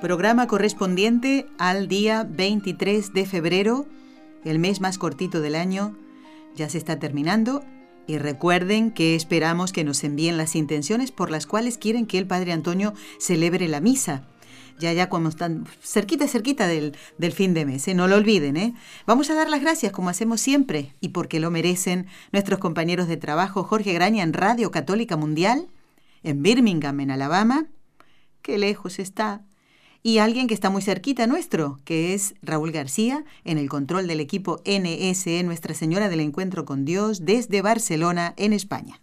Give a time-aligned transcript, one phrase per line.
[0.00, 3.86] programa correspondiente al día 23 de febrero,
[4.44, 5.94] el mes más cortito del año,
[6.56, 7.62] ya se está terminando
[8.06, 12.26] y recuerden que esperamos que nos envíen las intenciones por las cuales quieren que el
[12.26, 14.26] Padre Antonio celebre la misa.
[14.78, 17.94] Ya, ya, cuando están cerquita, cerquita del, del fin de mes, ¿eh?
[17.94, 18.56] no lo olviden.
[18.56, 18.74] ¿eh?
[19.06, 23.18] Vamos a dar las gracias, como hacemos siempre, y porque lo merecen nuestros compañeros de
[23.18, 25.68] trabajo, Jorge Graña en Radio Católica Mundial,
[26.22, 27.66] en Birmingham, en Alabama.
[28.40, 29.44] Qué lejos está,
[30.02, 34.20] y alguien que está muy cerquita nuestro, que es Raúl García, en el control del
[34.20, 39.00] equipo NSE Nuestra Señora del Encuentro con Dios desde Barcelona, en España.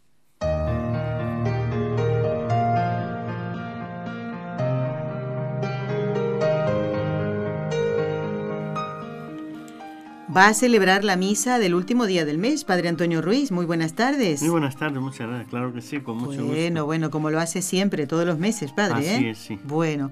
[10.36, 13.52] Va a celebrar la misa del último día del mes, Padre Antonio Ruiz.
[13.52, 14.42] Muy buenas tardes.
[14.42, 15.50] Muy buenas tardes, muchas gracias.
[15.50, 16.56] Claro que sí, con mucho bueno, gusto.
[16.56, 19.10] Bueno, bueno, como lo hace siempre, todos los meses, Padre.
[19.10, 19.30] Así ¿eh?
[19.32, 19.60] es, sí.
[19.64, 20.12] Bueno.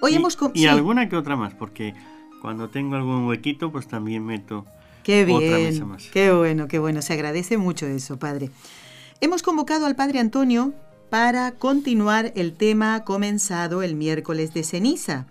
[0.00, 1.94] Hoy y, hemos y alguna que otra más, porque
[2.40, 4.64] cuando tengo algún huequito, pues también meto
[5.02, 6.08] qué bien, otra mesa más.
[6.12, 7.02] Qué bueno, qué bueno.
[7.02, 8.50] Se agradece mucho eso, Padre.
[9.20, 10.72] Hemos convocado al Padre Antonio
[11.10, 15.26] para continuar el tema comenzado el miércoles de ceniza.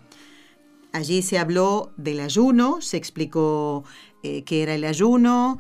[0.92, 3.84] Allí se habló del ayuno, se explicó
[4.24, 5.60] eh, qué era el ayuno,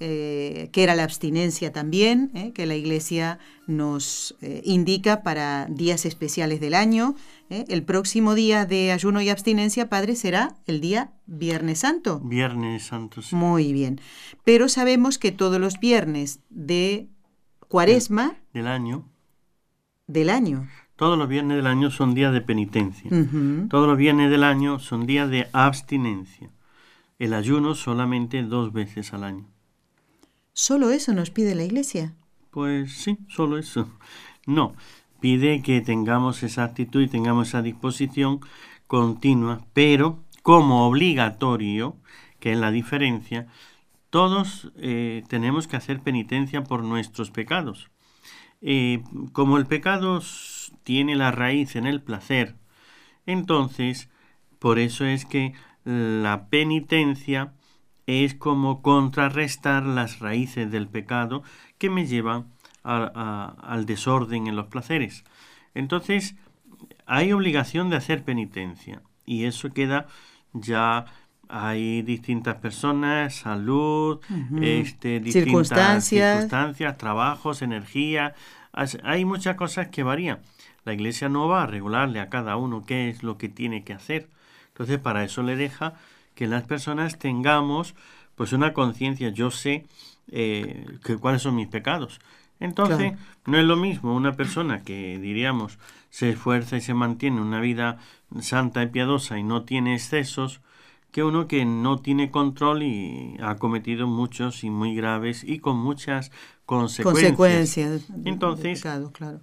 [0.00, 6.06] eh, qué era la abstinencia también, eh, que la Iglesia nos eh, indica para días
[6.06, 7.14] especiales del año.
[7.50, 12.20] El próximo día de ayuno y abstinencia, Padre, será el día Viernes Santo.
[12.20, 13.34] Viernes Santo, sí.
[13.34, 14.00] Muy bien.
[14.44, 17.08] Pero sabemos que todos los viernes de
[17.68, 18.36] Cuaresma...
[18.52, 19.08] Del, del año.
[20.06, 20.68] Del año.
[20.96, 23.08] Todos los viernes del año son días de penitencia.
[23.70, 26.50] Todos los viernes del año son días de abstinencia.
[27.20, 29.48] El ayuno solamente dos veces al año.
[30.60, 32.14] ¿Solo eso nos pide la Iglesia?
[32.50, 33.88] Pues sí, solo eso.
[34.44, 34.74] No,
[35.20, 38.40] pide que tengamos esa actitud y tengamos esa disposición
[38.88, 41.96] continua, pero como obligatorio,
[42.40, 43.46] que es la diferencia,
[44.10, 47.88] todos eh, tenemos que hacer penitencia por nuestros pecados.
[48.60, 50.20] Eh, como el pecado
[50.82, 52.56] tiene la raíz en el placer,
[53.26, 54.10] entonces,
[54.58, 55.54] por eso es que
[55.84, 57.52] la penitencia
[58.08, 61.42] es como contrarrestar las raíces del pecado
[61.78, 62.46] que me llevan
[62.82, 65.24] a, a, al desorden en los placeres.
[65.74, 66.34] Entonces,
[67.06, 70.06] hay obligación de hacer penitencia y eso queda
[70.54, 71.04] ya
[71.50, 74.64] hay distintas personas, salud, Uh -huh.
[74.82, 76.32] este, distintas circunstancias.
[76.34, 78.34] circunstancias, trabajos, energía.
[79.04, 80.38] Hay muchas cosas que varían.
[80.84, 83.92] La iglesia no va a regularle a cada uno qué es lo que tiene que
[83.94, 84.28] hacer.
[84.68, 85.94] Entonces, para eso le deja
[86.38, 87.96] que las personas tengamos
[88.36, 89.30] pues una conciencia.
[89.30, 89.86] Yo sé
[90.30, 92.20] eh, que, cuáles son mis pecados.
[92.60, 93.16] Entonces, claro.
[93.46, 97.98] no es lo mismo una persona que, diríamos, se esfuerza y se mantiene una vida
[98.40, 100.60] santa y piadosa y no tiene excesos,
[101.10, 105.76] que uno que no tiene control y ha cometido muchos y muy graves y con
[105.76, 106.30] muchas
[106.66, 107.34] consecuencias.
[107.34, 108.06] Consecuencias.
[108.24, 109.40] Entonces, pecado, claro.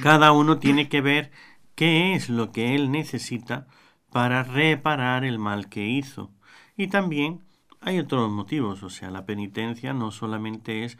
[0.00, 1.32] cada uno tiene que ver
[1.74, 3.66] qué es lo que él necesita
[4.14, 6.30] para reparar el mal que hizo.
[6.76, 7.40] Y también
[7.80, 10.98] hay otros motivos, o sea, la penitencia no solamente es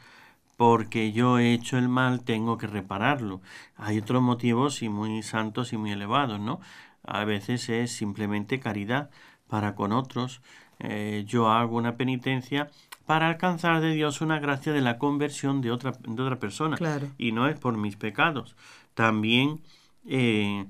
[0.57, 3.39] porque yo he hecho el mal, tengo que repararlo.
[3.77, 6.59] Hay otros motivos y muy santos y muy elevados, ¿no?
[7.03, 9.09] A veces es simplemente caridad
[9.47, 10.41] para con otros.
[10.79, 12.69] Eh, yo hago una penitencia
[13.05, 16.75] para alcanzar de Dios una gracia de la conversión de otra, de otra persona.
[16.75, 17.07] Claro.
[17.17, 18.57] Y no es por mis pecados.
[18.93, 19.61] También,
[20.05, 20.65] eh,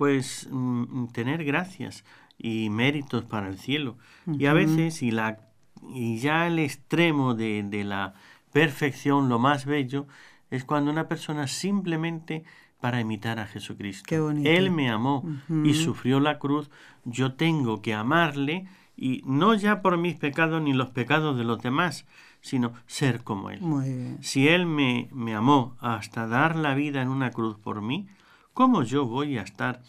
[0.00, 0.48] pues,
[1.12, 2.06] tener gracias
[2.38, 3.98] y méritos para el cielo.
[4.24, 4.40] Uh -huh.
[4.40, 5.40] Y a veces, y, la,
[5.94, 8.14] y ya el extremo de, de la
[8.50, 10.06] perfección, lo más bello,
[10.50, 12.44] es cuando una persona simplemente
[12.80, 14.04] para imitar a Jesucristo.
[14.08, 14.48] Qué bonito.
[14.48, 15.68] Él me amó uh -huh.
[15.68, 16.70] y sufrió la cruz.
[17.04, 18.66] Yo tengo que amarle
[18.96, 22.06] y no ya por mis pecados ni los pecados de los demás,
[22.40, 23.60] sino ser como Él.
[23.60, 24.16] Muy bien.
[24.22, 28.06] Si Él me, me amó hasta dar la vida en una cruz por mí,
[28.54, 29.82] ¿cómo yo voy a estar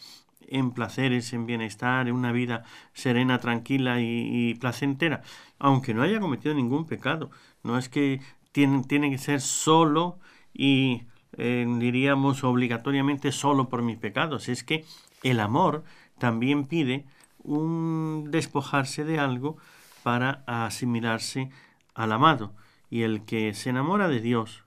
[0.47, 2.63] en placeres, en bienestar, en una vida
[2.93, 5.21] serena, tranquila y, placentera?
[5.59, 7.31] Aunque no haya cometido ningún pecado.
[7.63, 8.21] No es que
[8.51, 10.19] tiene, tiene que ser solo
[10.53, 11.03] y
[11.37, 14.49] eh, diríamos obligatoriamente solo por mis pecados.
[14.49, 14.85] Es que
[15.23, 15.83] el amor
[16.17, 17.05] también pide
[17.43, 19.57] un despojarse de algo
[20.03, 21.49] para asimilarse
[21.93, 22.53] al amado.
[22.89, 24.65] Y el que se enamora de Dios,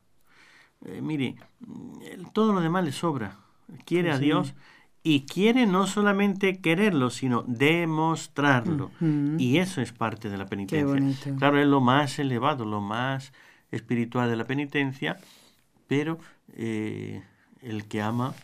[0.84, 1.36] eh, mire,
[2.32, 3.43] todo lo demás le sobra.
[3.84, 4.54] Quiere a Dios
[5.02, 8.90] y quiere no solamente quererlo, sino demostrarlo.
[9.38, 11.36] Y eso es parte de la penitencia.
[11.36, 13.32] Claro, es lo más elevado, lo más
[13.70, 15.18] espiritual de la penitencia,
[15.86, 16.18] pero
[16.54, 17.22] eh,
[17.60, 18.34] el que ama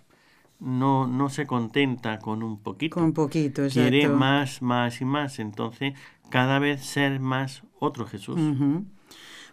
[0.59, 2.95] no, no se contenta con un poquito.
[2.95, 5.39] Con poquito, Quiere más, más y más.
[5.39, 5.95] Entonces,
[6.29, 8.39] cada vez ser más otro Jesús.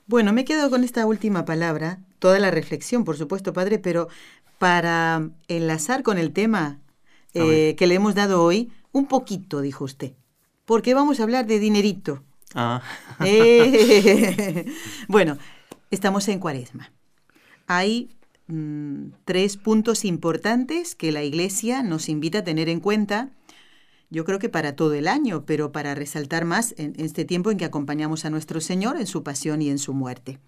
[0.06, 4.08] Bueno, me he quedado con esta última palabra, toda la reflexión, por supuesto, Padre, pero
[4.57, 6.80] para enlazar con el tema
[7.33, 10.13] eh, que le hemos dado hoy, un poquito, dijo usted,
[10.65, 12.24] porque vamos a hablar de dinerito.
[12.56, 12.81] Ah.
[13.24, 14.65] Eh,
[15.07, 15.38] bueno,
[15.92, 16.92] estamos en cuaresma.
[17.68, 18.09] Hay
[18.48, 23.30] mm, tres puntos importantes que la Iglesia nos invita a tener en cuenta,
[24.10, 27.57] yo creo que para todo el año, pero para resaltar más en este tiempo en
[27.57, 30.39] que acompañamos a nuestro Señor en su pasión y en su muerte,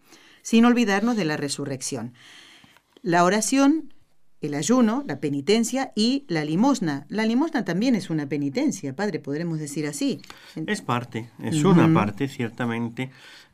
[0.42, 2.14] sin olvidarnos de la resurrección.
[3.02, 3.94] La oración
[4.42, 7.06] el ayuno, la penitencia y la limosna.
[7.10, 10.22] La limosna también es una penitencia, padre, podremos decir así.
[10.66, 13.12] Es parte, es una parte, ciertamente,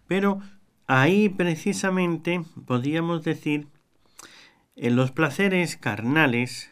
[0.08, 0.40] pero
[0.88, 3.68] ahí precisamente podríamos decir,
[4.76, 6.70] en los placeres carnales,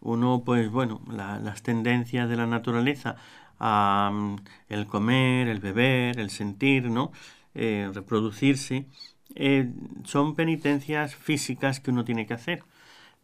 [0.00, 3.16] uno, pues bueno, las tendencias de la naturaleza
[3.58, 4.38] a
[4.68, 7.12] el comer, el beber, el sentir, ¿no?
[7.54, 8.86] Eh, reproducirse,
[9.34, 9.72] eh,
[10.04, 12.62] son penitencias físicas que uno tiene que hacer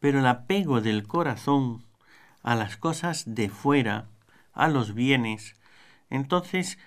[0.01, 1.85] pero el apego del corazón
[2.43, 4.07] a las cosas de fuera,
[4.53, 5.57] a los bienes,
[6.11, 6.79] entonces,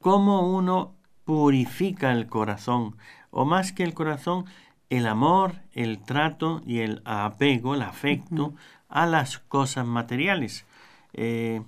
[0.00, 2.96] ¿cómo uno purifica el corazón?
[3.30, 4.46] O más que el corazón,
[4.90, 8.54] el amor, el trato y el apego, el afecto
[8.88, 10.66] a las cosas materiales.
[11.12, 11.62] Eh,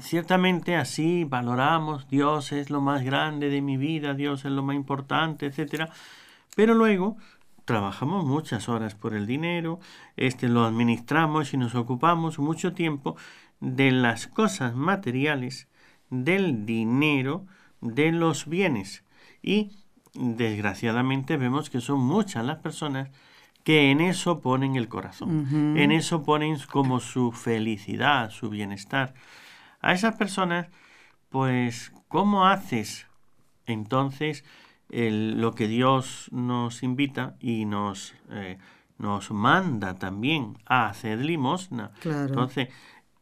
[0.00, 4.76] ciertamente así valoramos, Dios es lo más grande de mi vida, Dios es lo más
[4.76, 5.90] importante, etc.
[6.56, 7.16] Pero luego
[7.64, 9.80] trabajamos muchas horas por el dinero,
[10.16, 13.16] este lo administramos y nos ocupamos mucho tiempo
[13.60, 15.68] de las cosas materiales,
[16.08, 17.46] del dinero,
[17.80, 19.04] de los bienes.
[19.42, 19.72] Y
[20.14, 23.10] desgraciadamente vemos que son muchas las personas
[23.64, 29.14] que en eso ponen el corazón, en eso ponen como su felicidad, su bienestar.
[29.80, 30.68] A esas personas,
[31.28, 33.06] pues, ¿cómo haces
[33.66, 34.44] entonces
[34.90, 38.58] lo que Dios nos invita y nos, eh,
[38.98, 41.92] nos manda también a hacer limosna.
[42.04, 42.68] Entonces,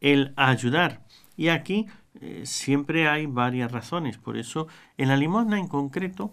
[0.01, 1.05] el ayudar.
[1.37, 1.87] Y aquí
[2.21, 4.17] eh, siempre hay varias razones.
[4.17, 4.67] Por eso,
[4.97, 6.31] en la limosna en concreto,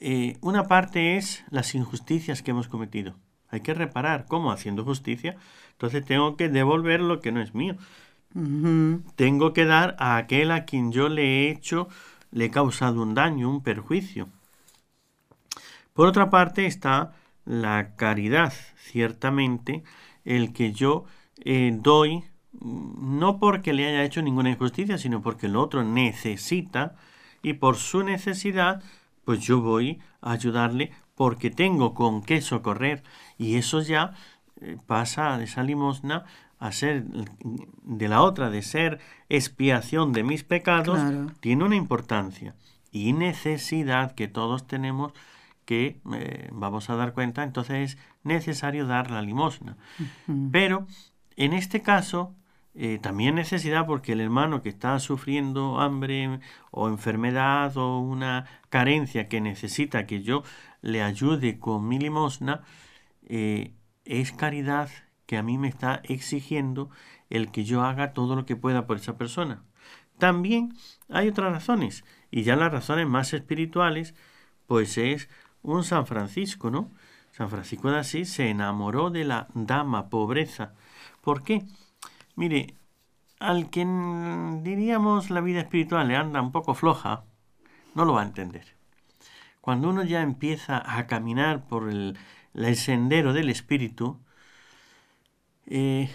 [0.00, 3.16] eh, una parte es las injusticias que hemos cometido.
[3.48, 5.36] Hay que reparar cómo haciendo justicia.
[5.72, 7.76] Entonces tengo que devolver lo que no es mío.
[9.16, 11.88] Tengo que dar a aquel a quien yo le he hecho,
[12.30, 14.28] le he causado un daño, un perjuicio.
[15.94, 17.12] Por otra parte está
[17.44, 19.82] la caridad, ciertamente,
[20.24, 21.04] el que yo
[21.44, 26.96] eh, doy no porque le haya hecho ninguna injusticia, sino porque el otro necesita
[27.42, 28.82] y por su necesidad,
[29.24, 33.02] pues yo voy a ayudarle porque tengo con qué socorrer.
[33.38, 34.14] Y eso ya
[34.60, 36.24] eh, pasa de esa limosna
[36.58, 41.00] a ser de la otra, de ser expiación de mis pecados,
[41.40, 42.54] tiene una importancia
[42.92, 45.12] y necesidad que todos tenemos
[45.70, 49.76] que eh, vamos a dar cuenta, entonces es necesario dar la limosna.
[50.50, 50.88] Pero
[51.36, 52.34] en este caso,
[52.74, 56.40] eh, también necesidad porque el hermano que está sufriendo hambre
[56.72, 60.42] o enfermedad o una carencia que necesita que yo
[60.82, 62.62] le ayude con mi limosna,
[63.28, 63.72] eh,
[64.04, 64.90] es caridad
[65.26, 66.90] que a mí me está exigiendo
[67.28, 69.62] el que yo haga todo lo que pueda por esa persona.
[70.18, 70.74] También
[71.08, 74.16] hay otras razones, y ya las razones más espirituales,
[74.66, 75.28] pues es
[75.62, 76.90] un San Francisco, ¿no?
[77.32, 80.74] San Francisco de Asís se enamoró de la dama pobreza.
[81.20, 81.64] ¿Por qué?
[82.34, 82.74] Mire,
[83.38, 83.86] al que
[84.62, 87.24] diríamos la vida espiritual le anda un poco floja,
[87.94, 88.76] no lo va a entender.
[89.60, 92.16] Cuando uno ya empieza a caminar por el,
[92.76, 94.18] sendero del espíritu,
[95.66, 96.10] eh,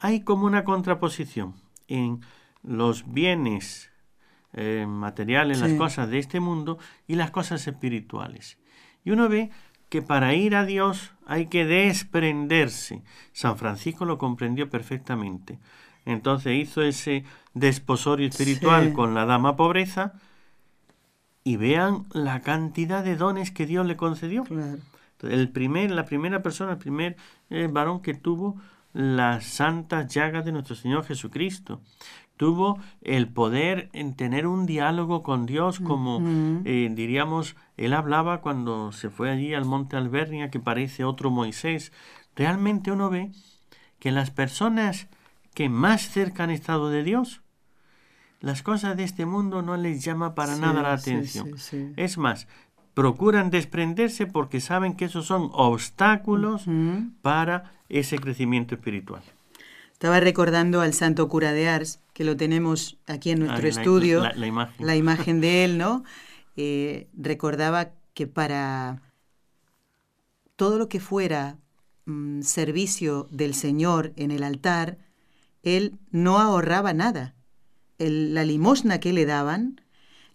[0.00, 1.54] hay como una contraposición
[1.88, 2.20] en
[2.62, 3.89] los bienes
[4.52, 8.58] eh, materiales, las cosas de este mundo y las cosas espirituales.
[9.04, 9.50] Y uno ve
[9.88, 13.02] que para ir a Dios hay que desprenderse.
[13.32, 15.58] San Francisco lo comprendió perfectamente.
[16.04, 20.14] Entonces hizo ese desposorio espiritual con la dama pobreza
[21.44, 24.44] y vean la cantidad de dones que Dios le concedió.
[25.22, 27.16] El primer, la primera persona, el primer
[27.50, 28.60] eh, varón que tuvo
[28.92, 31.80] las santas llagas de nuestro Señor Jesucristo.
[32.40, 36.22] Tuvo el poder en tener un diálogo con Dios, como
[36.64, 41.92] eh, diríamos, él hablaba cuando se fue allí al monte Albernia, que parece otro Moisés.
[42.34, 43.30] Realmente uno ve
[43.98, 45.08] que las personas
[45.52, 47.42] que más cerca han estado de Dios,
[48.40, 51.50] las cosas de este mundo no les llama para nada la atención.
[51.98, 52.48] es más,
[52.94, 56.64] procuran desprenderse porque saben que esos son obstáculos
[57.20, 59.22] para ese crecimiento espiritual.
[60.00, 64.46] Estaba recordando al santo cura de Ars, que lo tenemos aquí en nuestro estudio, la,
[64.46, 64.86] imagen.
[64.86, 65.42] la, imagen.
[65.42, 66.04] de él, ¿no?
[66.56, 69.00] Eh, recordaba que para
[70.56, 71.58] todo lo que fuera
[72.06, 74.98] mm, servicio del Señor en el altar,
[75.62, 77.34] él no ahorraba nada.
[77.98, 79.82] la limosna que le daban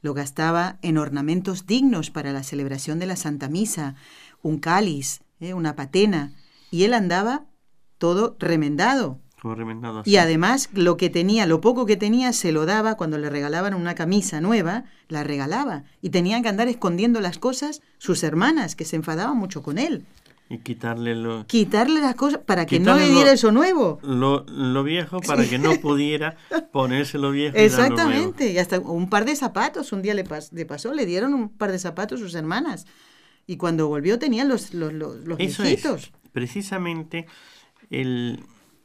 [0.01, 3.95] lo gastaba en ornamentos dignos para la celebración de la Santa Misa,
[4.43, 5.53] un cáliz, ¿eh?
[5.55, 6.33] una patena,
[6.71, 7.45] y él andaba
[7.97, 9.19] todo remendado.
[9.53, 13.29] Remendado y además lo que tenía, lo poco que tenía, se lo daba cuando le
[13.29, 15.83] regalaban una camisa nueva, la regalaba.
[16.01, 20.05] Y tenían que andar escondiendo las cosas sus hermanas, que se enfadaban mucho con él.
[20.47, 21.45] Y quitarle lo...
[21.47, 23.99] Quitarle las cosas para que no le diera eso nuevo.
[24.03, 26.37] Lo, lo, viejo para que no pudiera
[26.71, 27.57] ponerse lo viejo.
[27.57, 28.51] Exactamente.
[28.51, 29.91] Y, hasta un par de zapatos.
[29.91, 32.85] Un día le, pasó, le dieron un par de zapatos sus hermanas.
[33.47, 37.25] Y cuando volvió tenían los, los, los, eso Es, precisamente,
[37.89, 38.39] el,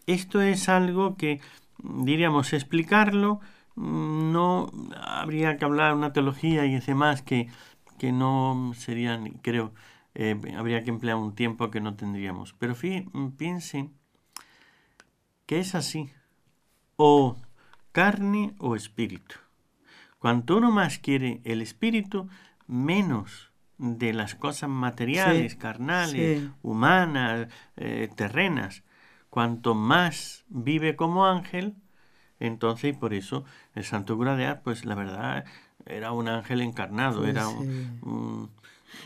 [0.07, 1.41] esto es algo que,
[1.83, 3.41] diríamos, explicarlo,
[3.77, 7.49] no habría que hablar una teología y demás que,
[7.99, 9.73] que no serían, creo,
[10.15, 12.55] eh, habría que emplear un tiempo que no tendríamos.
[12.59, 12.75] Pero
[13.37, 13.93] piensen
[15.47, 16.11] que es así,
[16.97, 17.37] o
[17.93, 19.37] carne o espíritu.
[20.19, 22.29] Cuanto uno más quiere el espíritu,
[22.67, 28.83] menos de las cosas materiales, carnales, humanas, eh, terrenas.
[29.31, 31.75] Cuanto más vive como ángel,
[32.41, 33.45] entonces, y por eso
[33.75, 35.45] el Santo Cura pues la verdad,
[35.87, 38.51] era un ángel encarnado, era un,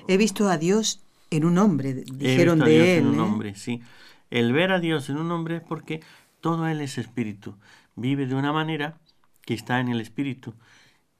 [0.08, 3.20] He visto a Dios en un hombre, dijeron He visto a Dios En un ¿eh?
[3.20, 3.82] hombre, sí.
[4.30, 6.00] El ver a Dios en un hombre es porque
[6.40, 7.56] todo Él es espíritu.
[7.96, 8.98] Vive de una manera
[9.42, 10.54] que está en el espíritu.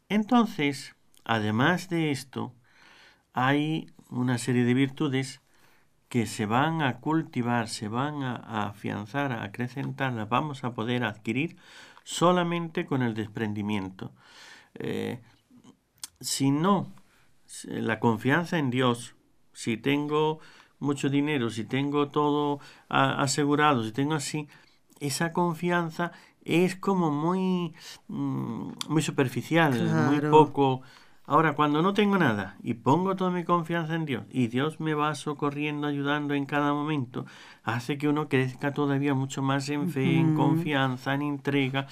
[0.09, 0.95] Entonces,
[1.25, 2.53] además de esto,
[3.33, 5.41] hay una serie de virtudes
[6.15, 11.03] que se van a cultivar, se van a, afianzar, a acrecentar, las vamos a poder
[11.03, 11.57] adquirir
[12.05, 14.13] solamente con el desprendimiento.
[14.75, 15.21] Eh,
[16.21, 16.93] si no
[17.65, 19.17] la confianza en Dios,
[19.53, 20.39] si tengo
[20.79, 24.47] mucho dinero, si tengo todo asegurado, si tengo así,
[25.01, 26.13] esa confianza
[26.45, 27.75] es como muy,
[28.07, 30.83] mm, muy superficial, muy poco.
[31.27, 34.93] Ahora, cuando no tengo nada y pongo toda mi confianza en Dios y Dios me
[34.93, 37.25] va socorriendo, ayudando en cada momento,
[37.63, 41.87] hace que uno crezca todavía mucho más en fe, en confianza, en entrega.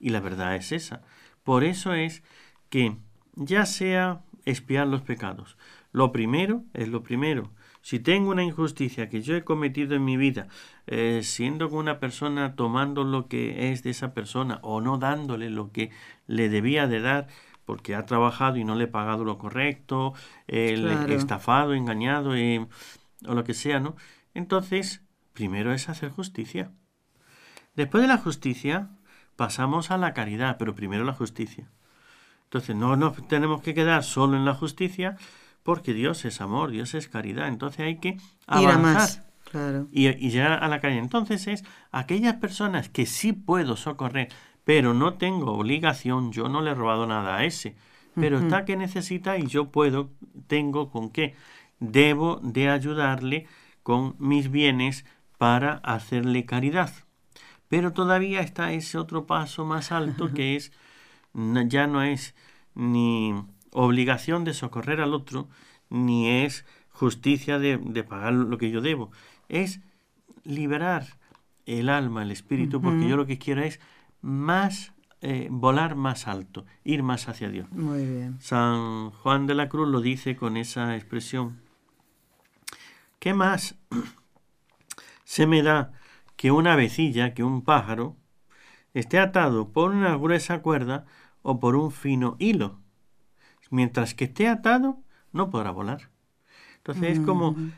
[0.00, 1.02] Y la verdad es esa.
[1.44, 2.24] Por eso es
[2.68, 2.96] que
[3.36, 5.56] ya sea espiar los pecados.
[5.92, 7.52] Lo primero es lo primero.
[7.80, 10.48] Si tengo una injusticia que yo he cometido en mi vida,
[10.88, 15.50] eh, siendo con una persona tomando lo que es de esa persona o no dándole
[15.50, 15.90] lo que
[16.26, 17.28] le debía de dar
[17.64, 20.14] porque ha trabajado y no le he pagado lo correcto,
[20.46, 22.66] el estafado, engañado eh,
[23.26, 23.96] o lo que sea, ¿no?
[24.34, 25.02] Entonces,
[25.32, 26.70] primero es hacer justicia.
[27.74, 28.90] Después de la justicia,
[29.36, 31.68] pasamos a la caridad, pero primero la justicia.
[32.44, 35.16] Entonces no nos tenemos que quedar solo en la justicia
[35.64, 37.48] porque Dios es amor, Dios es caridad.
[37.48, 39.24] Entonces hay que avanzar.
[39.90, 41.02] y, llegar a la caridad.
[41.02, 44.28] Entonces es aquellas personas que sí puedo socorrer,
[44.64, 47.76] pero no tengo obligación, yo no le he robado nada a ese,
[48.14, 50.10] pero está que necesita y yo puedo,
[50.46, 51.34] tengo con qué.
[51.80, 53.46] Debo de ayudarle
[53.82, 55.04] con mis bienes
[55.36, 56.92] para hacerle caridad.
[57.68, 60.72] Pero todavía está ese otro paso más alto que es
[61.66, 62.34] ya no es
[62.74, 63.34] ni
[63.72, 65.48] obligación de socorrer al otro,
[65.90, 69.10] ni es justicia de, pagar lo que yo debo.
[69.48, 69.80] Es
[70.44, 71.18] liberar
[71.66, 73.80] el alma, el espíritu, porque yo lo que quiero es
[74.24, 77.70] más eh, volar más alto, ir más hacia Dios.
[77.70, 78.40] Muy bien.
[78.40, 81.60] San Juan de la Cruz lo dice con esa expresión.
[83.18, 83.76] ¿Qué más
[85.24, 85.92] se me da
[86.36, 88.16] que una vecilla, que un pájaro,
[88.92, 91.04] esté atado por una gruesa cuerda
[91.42, 92.80] o por un fino hilo.
[93.70, 94.98] Mientras que esté atado,
[95.32, 96.10] no podrá volar.
[96.76, 97.72] Entonces es como mm.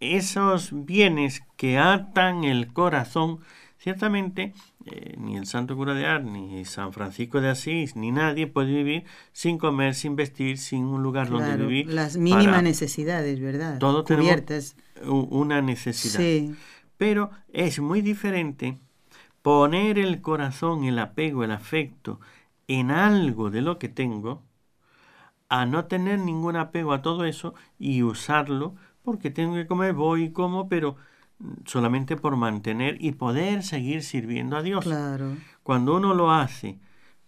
[0.00, 3.40] esos bienes que atan el corazón.
[3.86, 4.52] Ciertamente,
[4.84, 8.72] eh, ni el Santo Cura de Ars, ni San Francisco de Asís, ni nadie puede
[8.72, 11.86] vivir sin comer, sin vestir, sin un lugar donde vivir.
[11.86, 13.78] Las mínimas necesidades, ¿verdad?
[13.78, 14.74] Todo Cubiertas.
[15.04, 16.18] una necesidad.
[16.18, 16.52] Sí.
[16.96, 18.76] Pero es muy diferente
[19.40, 22.18] poner el corazón, el apego, el afecto
[22.66, 24.42] en algo de lo que tengo,
[25.48, 30.24] a no tener ningún apego a todo eso y usarlo porque tengo que comer, voy
[30.24, 30.96] y como, pero
[31.64, 34.84] solamente por mantener y poder seguir sirviendo a Dios.
[34.84, 35.36] Claro.
[35.62, 36.78] Cuando uno lo hace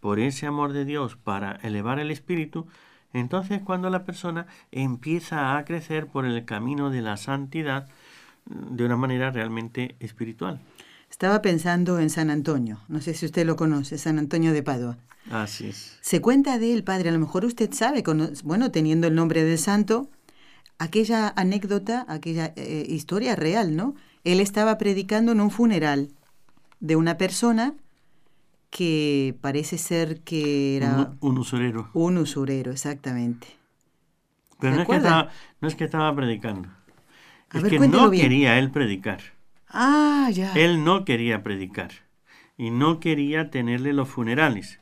[0.01, 2.67] por ese amor de Dios para elevar el espíritu,
[3.13, 7.89] entonces cuando la persona empieza a crecer por el camino de la santidad
[8.47, 10.61] de una manera realmente espiritual.
[11.11, 14.99] Estaba pensando en San Antonio, no sé si usted lo conoce, San Antonio de Padua.
[15.31, 15.99] Así es.
[16.01, 18.03] Se cuenta de él, padre, a lo mejor usted sabe,
[18.45, 20.09] bueno, teniendo el nombre del santo,
[20.79, 23.95] aquella anécdota, aquella eh, historia real, ¿no?
[24.25, 26.11] Él estaba predicando en un funeral
[26.81, 27.75] de una persona
[28.71, 31.13] que parece ser que era...
[31.21, 31.91] Un, usurero.
[31.95, 33.49] Un usurero, exactamente.
[34.61, 35.31] Pero no es, que estaba,
[35.61, 36.69] no es, que estaba, predicando.
[37.55, 39.21] es que no quería él predicar.
[39.69, 40.53] Ah, ya.
[40.55, 41.91] Él no quería predicar.
[42.57, 44.81] Y no quería tenerle los funerales.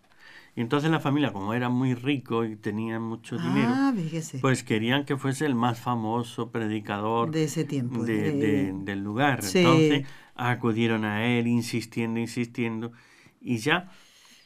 [0.56, 3.92] Y entonces la familia, como era muy rico y tenía mucho dinero, ah,
[4.40, 9.40] pues querían que fuese el más famoso predicador de ese tiempo del lugar.
[9.44, 12.92] Entonces acudieron a él insistiendo, insistiendo
[13.38, 13.90] y ya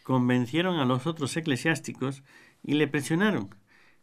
[0.03, 2.25] convencieron a los otros eclesiásticos
[2.65, 3.55] y le presionaron.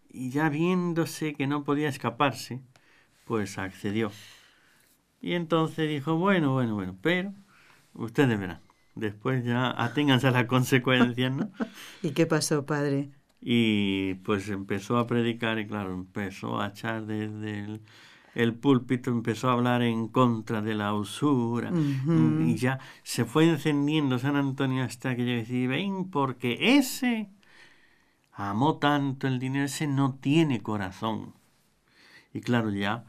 [0.09, 2.61] Y ya viéndose que no podía escaparse,
[3.25, 4.13] pues accedió.
[5.19, 7.33] Y entonces dijo, bueno, bueno, bueno, pero
[7.95, 8.66] ustedes verán.
[8.99, 11.51] Después ya aténganse a las consecuencias, ¿no?
[12.01, 13.09] ¿Y qué pasó, padre?
[13.41, 17.81] Y pues empezó a predicar y claro, empezó a echar desde el
[18.37, 24.19] el púlpito empezó a hablar en contra de la usura y ya se fue encendiendo
[24.19, 27.31] San Antonio hasta que yo decía, ven, porque ese
[28.31, 31.33] amó tanto el dinero, ese no tiene corazón.
[32.31, 33.05] Y claro, ya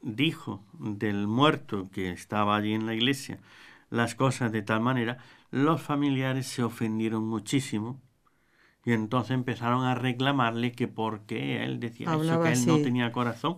[0.00, 3.40] dijo del muerto que estaba allí en la iglesia
[3.94, 5.18] las cosas de tal manera,
[5.50, 8.00] los familiares se ofendieron muchísimo
[8.84, 13.56] y entonces empezaron a reclamarle que porque él decía eso, que él no tenía corazón.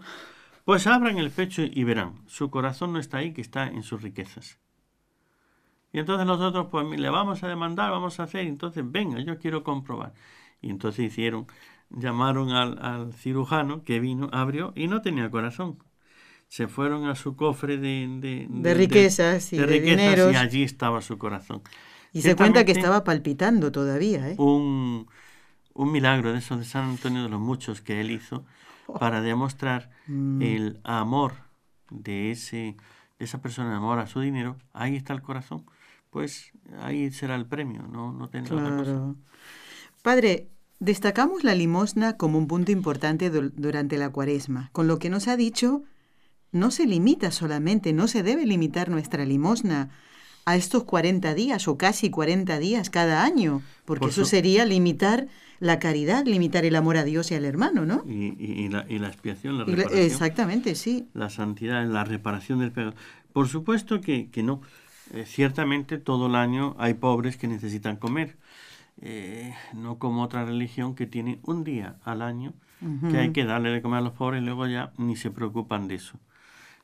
[0.65, 4.03] Pues abran el pecho y verán, su corazón no está ahí, que está en sus
[4.03, 4.59] riquezas.
[5.93, 9.65] Y entonces nosotros, pues le vamos a demandar, vamos a hacer, entonces venga, yo quiero
[9.65, 10.13] comprobar.
[10.61, 11.47] Y entonces hicieron,
[11.89, 15.79] llamaron al, cirujano que vino, abrió y no tenía corazón.
[16.49, 21.19] Se fueron a su cofre de, de, riquezas y de, riquezas y allí estaba su
[21.19, 21.63] corazón.
[22.13, 24.31] Y se cuenta que estaba palpitando todavía.
[24.31, 24.37] ¿eh?
[24.39, 25.07] Un,
[25.75, 28.45] un milagro de esos de San Antonio, de los muchos que él hizo,
[28.99, 30.43] para demostrar mm.
[30.43, 31.35] el amor
[31.91, 32.77] de, ese,
[33.19, 35.67] de esa persona, el amor a su dinero, ahí está el corazón,
[36.11, 39.17] pues ahí será el premio, no, no tendrá claro.
[40.03, 44.71] Padre, destacamos la limosna como un punto importante durante la cuaresma.
[44.73, 45.83] Con lo que nos ha dicho,
[46.57, 49.91] no se limita solamente, no se debe limitar nuestra limosna
[50.45, 55.27] a estos 40 días o casi 40 días cada año, porque eso sería limitar
[55.59, 58.05] la caridad, limitar el amor a Dios y al hermano, ¿no?
[58.07, 60.01] Y, la, expiación, la reparación.
[60.01, 61.09] exactamente, sí.
[61.15, 62.95] La santidad, la reparación del pecado.
[63.33, 64.61] Por supuesto que, no.
[65.13, 68.37] Eh, ciertamente todo el año hay pobres que necesitan comer.
[69.01, 72.55] Eh, no como otra religión que tiene un día al año
[73.11, 75.89] que hay que darle de comer a los pobres y luego ya ni se preocupan
[75.89, 76.19] de eso.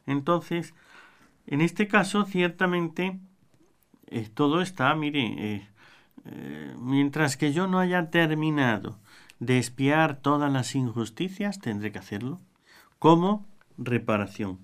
[0.06, 0.74] Entonces,
[1.46, 3.18] en este caso, ciertamente,
[4.06, 5.66] eh, todo está, mire,
[6.24, 8.98] eh, mientras que yo no haya terminado
[9.38, 12.40] de espiar todas las injusticias, tendré que hacerlo
[12.98, 14.60] como reparación.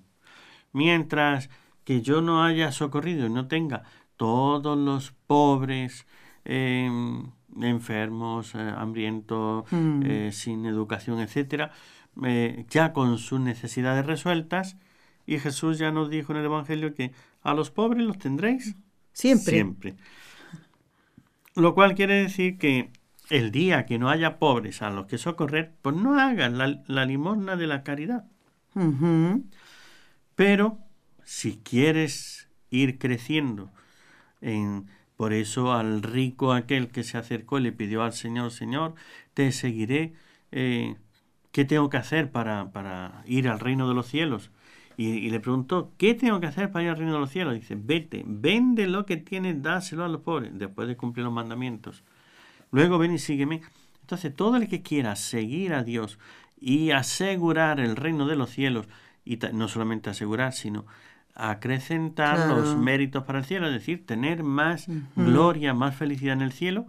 [0.71, 1.49] Mientras
[1.83, 3.83] que yo no haya socorrido y no tenga
[4.15, 6.05] todos los pobres,
[6.45, 11.71] em, enfermos, eh, hambrientos, eh, sin educación, etcétera,
[12.69, 14.77] ya con sus necesidades resueltas,
[15.25, 18.75] y Jesús ya nos dijo en el Evangelio que a los pobres los tendréis
[19.13, 19.53] siempre.
[19.53, 19.95] siempre.
[21.55, 22.91] Lo cual quiere decir que
[23.29, 27.55] el día que no haya pobres a los que socorrer, pues no hagan la, limosna
[27.55, 28.25] de la caridad.
[30.35, 30.79] Pero
[31.23, 33.71] si quieres ir creciendo
[34.41, 34.87] en
[35.19, 38.95] por eso al rico aquel que se acercó y le pidió al Señor, Señor,
[39.33, 40.13] te seguiré.
[40.53, 40.95] Eh,
[41.51, 44.49] ¿Qué tengo que hacer para, para, ir al reino de los cielos?
[45.01, 47.53] Y, le preguntó, ¿qué tengo que hacer para ir al reino de los cielos?
[47.53, 52.03] Dice, vete, vende lo que tienes, dáselo a los pobres, después de cumplir los mandamientos.
[52.71, 53.61] Luego ven y sígueme.
[54.01, 56.19] Entonces, todo el que quiera seguir a Dios
[56.59, 58.87] y asegurar el reino de los cielos,
[59.23, 60.85] y no solamente asegurar, sino
[61.33, 66.51] acrecentar los méritos para el cielo, es decir, tener más gloria, más felicidad en el
[66.51, 66.87] cielo,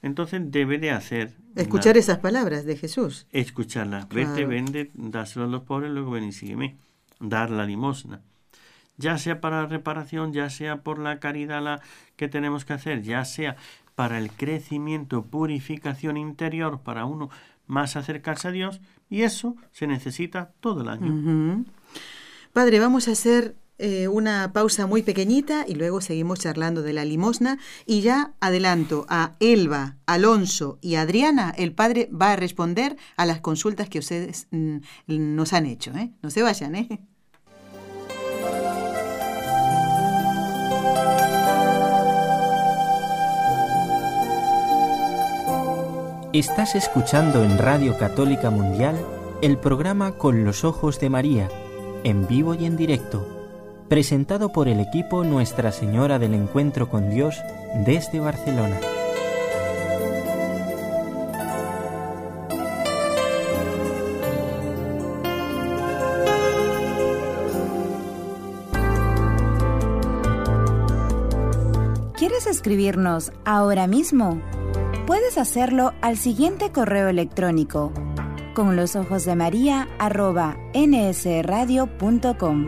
[0.00, 1.36] entonces debe de hacer...
[1.56, 3.26] Escuchar esas palabras de Jesús.
[3.32, 4.08] Escucharlas.
[4.08, 6.78] Vete, vende, dáselo a los pobres, luego ven y sígueme
[7.20, 8.22] dar la limosna.
[8.96, 11.80] ya sea para la reparación, ya sea por la caridad la
[12.16, 13.56] que tenemos que hacer, ya sea
[13.94, 17.30] para el crecimiento, purificación interior, para uno
[17.66, 21.64] más acercarse a Dios, y eso se necesita todo el año.
[22.52, 27.06] Padre, vamos a hacer eh, una pausa muy pequeñita y luego seguimos charlando de la
[27.06, 27.58] limosna.
[27.86, 33.40] Y ya adelanto a Elba, Alonso y Adriana, el padre va a responder a las
[33.40, 35.92] consultas que ustedes mm, nos han hecho.
[35.92, 36.12] ¿eh?
[36.20, 37.00] No se vayan, ¿eh?
[46.32, 48.96] Estás escuchando en Radio Católica Mundial
[49.42, 51.48] el programa Con los Ojos de María,
[52.04, 53.26] en vivo y en directo
[53.88, 57.36] presentado por el equipo Nuestra Señora del Encuentro con Dios
[57.84, 58.78] desde Barcelona.
[72.16, 74.40] ¿Quieres escribirnos ahora mismo?
[75.10, 77.92] Puedes hacerlo al siguiente correo electrónico
[78.54, 82.66] con los ojos de María arroba nsradio.com.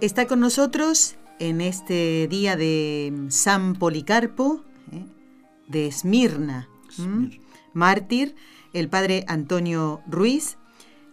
[0.00, 5.04] Está con nosotros en este día de San Policarpo, ¿eh?
[5.68, 6.68] de Esmirna,
[7.74, 8.34] mártir,
[8.72, 10.58] el padre Antonio Ruiz,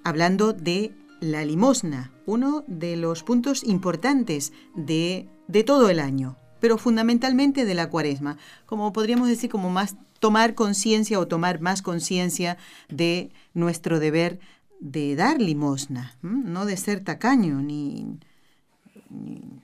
[0.03, 6.77] hablando de la limosna, uno de los puntos importantes de, de todo el año, pero
[6.77, 12.57] fundamentalmente de la cuaresma, como podríamos decir, como más tomar conciencia o tomar más conciencia
[12.89, 14.39] de nuestro deber
[14.79, 18.19] de dar limosna, no de ser tacaño ni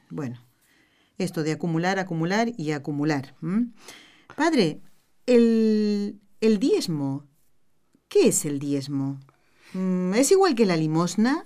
[0.09, 0.41] bueno,
[1.17, 3.35] esto de acumular, acumular y acumular.
[4.35, 4.81] Padre,
[5.25, 7.25] el, el, diezmo,
[8.11, 9.17] ¿qué es el diezmo?
[9.73, 11.45] Mm, ¿Es igual que la limosna?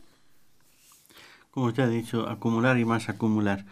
[1.51, 3.65] Como usted ha dicho, acumular y más acumular.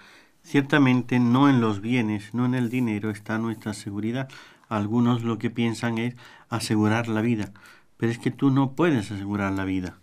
[0.44, 4.30] Ciertamente no en los bienes, no en el dinero está nuestra seguridad.
[4.70, 6.16] Algunos lo que piensan es
[6.50, 7.52] asegurar la vida,
[7.98, 9.98] pero es que tú no puedes asegurar la vida.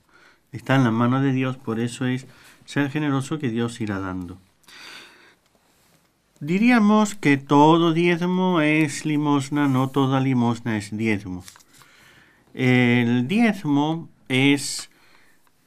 [0.53, 2.26] Está en la mano de Dios, por eso es
[2.64, 4.38] ser generoso que Dios irá dando.
[6.40, 11.44] Diríamos que todo diezmo es limosna, no toda limosna es diezmo.
[12.54, 14.90] El diezmo es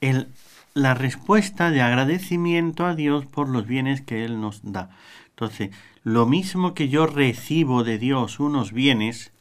[0.01, 0.27] el,
[0.73, 4.89] la respuesta de agradecimiento a Dios por los bienes que Él nos da.
[5.29, 5.71] Entonces,
[6.03, 9.31] lo mismo que yo recibo de Dios unos bienes,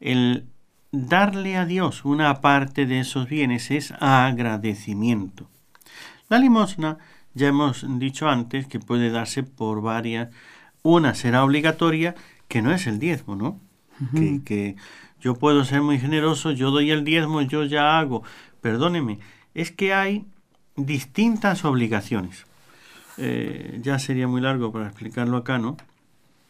[0.00, 0.46] el
[0.92, 5.48] darle a Dios una parte de esos bienes es agradecimiento.
[6.28, 6.98] La limosna,
[7.34, 10.28] ya hemos dicho antes, que puede darse por varias.
[10.82, 12.14] Una será obligatoria,
[12.48, 13.60] que no es el diezmo, ¿no?
[14.44, 14.76] que,
[15.20, 18.22] yo puedo ser muy generoso, yo doy el diezmo, yo ya hago.
[18.60, 19.18] Perdóneme,
[19.54, 20.24] es que hay
[20.76, 22.46] distintas obligaciones.
[23.18, 25.76] Eh, ya sería muy largo para explicarlo acá, ¿no?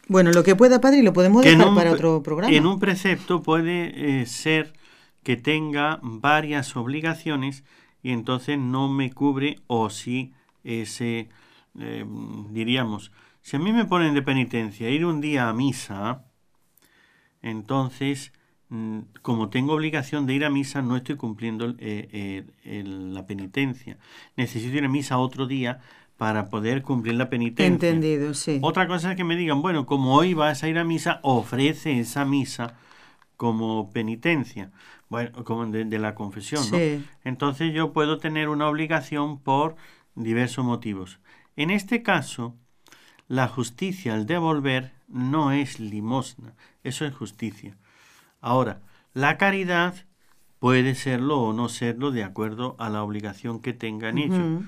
[0.09, 2.55] Bueno, lo que pueda, padre, lo podemos dejar para otro programa.
[2.55, 4.73] En un precepto puede eh, ser
[5.23, 7.65] que tenga varias obligaciones
[8.03, 10.33] y entonces no me cubre o si
[10.65, 11.29] ese,
[11.79, 12.05] eh,
[12.51, 16.25] diríamos, si a mí me ponen de penitencia ir un día a misa,
[17.43, 18.33] entonces,
[19.23, 23.99] como tengo obligación de ir a misa, no estoy cumpliendo eh, la penitencia.
[24.37, 25.81] Necesito ir a misa otro día
[26.17, 27.89] para poder cumplir la penitencia.
[27.89, 28.61] Entendido, sí.
[28.63, 31.99] Otra cosa es que me digan, bueno, como hoy vas a ir a misa, ofrece
[31.99, 32.79] esa misa
[33.37, 34.71] como penitencia
[35.11, 36.79] bueno, como de, la confesión, ¿no?
[37.25, 39.75] Entonces yo puedo tener una obligación por
[40.15, 41.19] diversos motivos.
[41.57, 42.55] En este caso,
[43.27, 46.55] la justicia al devolver no es limosna,
[46.85, 47.77] eso es justicia.
[48.41, 48.81] Ahora,
[49.13, 49.95] la caridad
[50.59, 54.63] puede serlo o no serlo de acuerdo a la obligación que tengan hecho.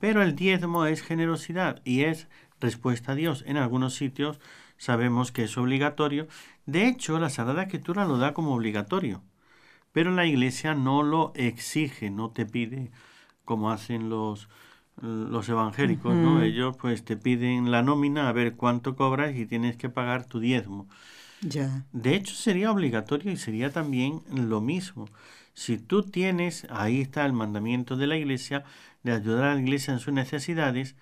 [0.00, 2.28] Pero el diezmo es generosidad y es
[2.60, 3.44] respuesta a Dios.
[3.46, 4.40] En algunos sitios
[4.76, 6.28] sabemos que es obligatorio.
[6.66, 9.22] De hecho, la Sagrada Escritura lo da como obligatorio.
[9.92, 12.90] Pero la iglesia no lo exige, no te pide
[13.44, 14.48] como hacen los,
[15.00, 16.42] los evangélicos, ¿no?
[16.42, 20.38] Ellos pues te piden la nómina a ver cuánto cobras y tienes que pagar tu
[20.38, 20.86] diezmo.
[21.42, 21.84] Ya.
[21.92, 25.08] De hecho sería obligatorio y sería también lo mismo.
[25.54, 28.64] Si tú tienes, ahí está el mandamiento de la iglesia,
[29.02, 30.96] de ayudar a la iglesia en sus necesidades,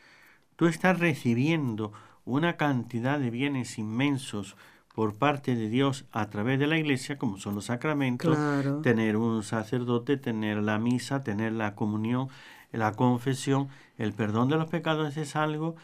[0.57, 1.93] tú estás recibiendo
[2.25, 4.57] una cantidad de bienes inmensos
[4.95, 8.39] por parte de Dios a través de la iglesia, como son los sacramentos,
[8.83, 12.29] tener un sacerdote, tener la misa, tener la comunión,
[12.73, 13.69] la confesión,
[13.99, 15.77] el perdón de los pecados es algo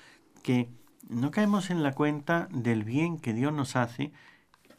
[0.43, 0.71] que
[1.11, 4.13] no caemos en la cuenta del bien que Dios nos hace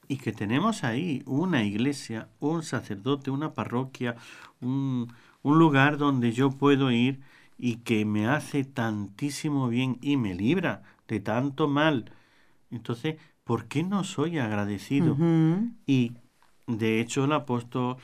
[0.07, 4.15] y que tenemos ahí una iglesia, un sacerdote, una parroquia,
[4.61, 5.11] un,
[5.41, 7.21] un lugar donde yo puedo ir
[7.57, 12.11] y que me hace tantísimo bien y me libra de tanto mal.
[12.71, 15.15] Entonces, ¿por qué no soy agradecido?
[15.85, 16.13] Y
[16.67, 17.97] de hecho el apóstol,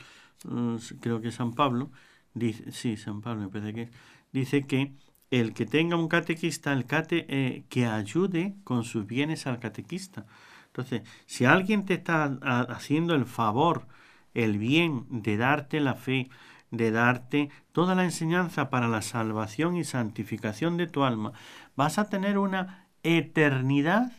[0.44, 1.90] mm, creo que San Pablo,
[2.34, 3.90] dice, sí, San Pablo me parece que
[4.32, 4.92] dice que
[5.30, 10.26] el que tenga un catequista, el cate, eh, que ayude con sus bienes al catequista.
[10.72, 13.86] Entonces, si alguien te está haciendo el favor,
[14.34, 16.30] el bien de darte la fe,
[16.70, 21.32] de darte toda la enseñanza para la salvación y santificación de tu alma,
[21.74, 24.12] vas a tener una eternidad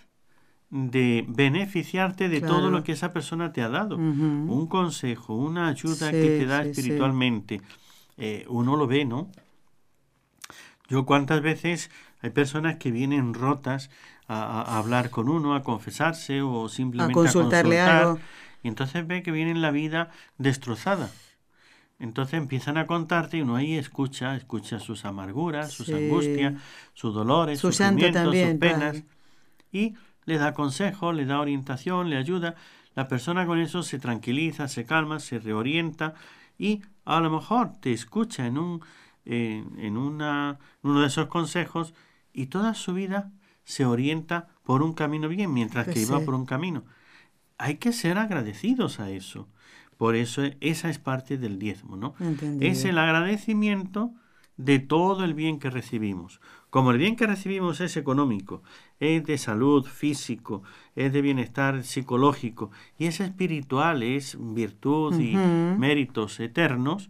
[0.70, 3.96] de beneficiarte de todo lo que esa persona te ha dado.
[3.96, 7.62] Un consejo, una ayuda que te da espiritualmente.
[8.18, 9.30] Eh, uno lo ve, ¿no?
[10.90, 11.90] Yo cuántas veces
[12.22, 13.90] hay personas que vienen rotas
[14.28, 18.20] a, hablar con uno, a confesarse o simplemente a consultarle algo.
[18.64, 21.10] Y entonces ve que viene la vida destrozada.
[22.00, 26.56] Entonces empiezan a contarte y uno ahí escucha, escucha sus amarguras, sus angustias,
[26.94, 29.04] sus dolores, sus sufrimientos, sus penas.
[29.72, 32.56] Y le da consejo, le da orientación, le ayuda.
[32.96, 36.16] La persona con eso se tranquiliza, se calma, se reorienta
[36.58, 38.82] y a lo mejor te escucha en, un,
[39.26, 41.94] en una, uno de esos consejos
[42.34, 43.32] y toda su vida
[43.72, 46.84] se orienta por un camino bien, mientras que pues iba por un camino.
[47.58, 49.48] Hay que ser agradecidos a eso.
[49.96, 52.14] Por eso esa es parte del diezmo, ¿no?
[52.60, 54.12] Es el agradecimiento
[54.58, 56.42] de todo el bien que recibimos.
[56.70, 58.62] Como el bien que recibimos es económico,
[59.00, 60.64] es de salud físico,
[60.96, 65.36] es de bienestar psicológico y es espiritual, es virtud y
[65.78, 67.10] méritos eternos,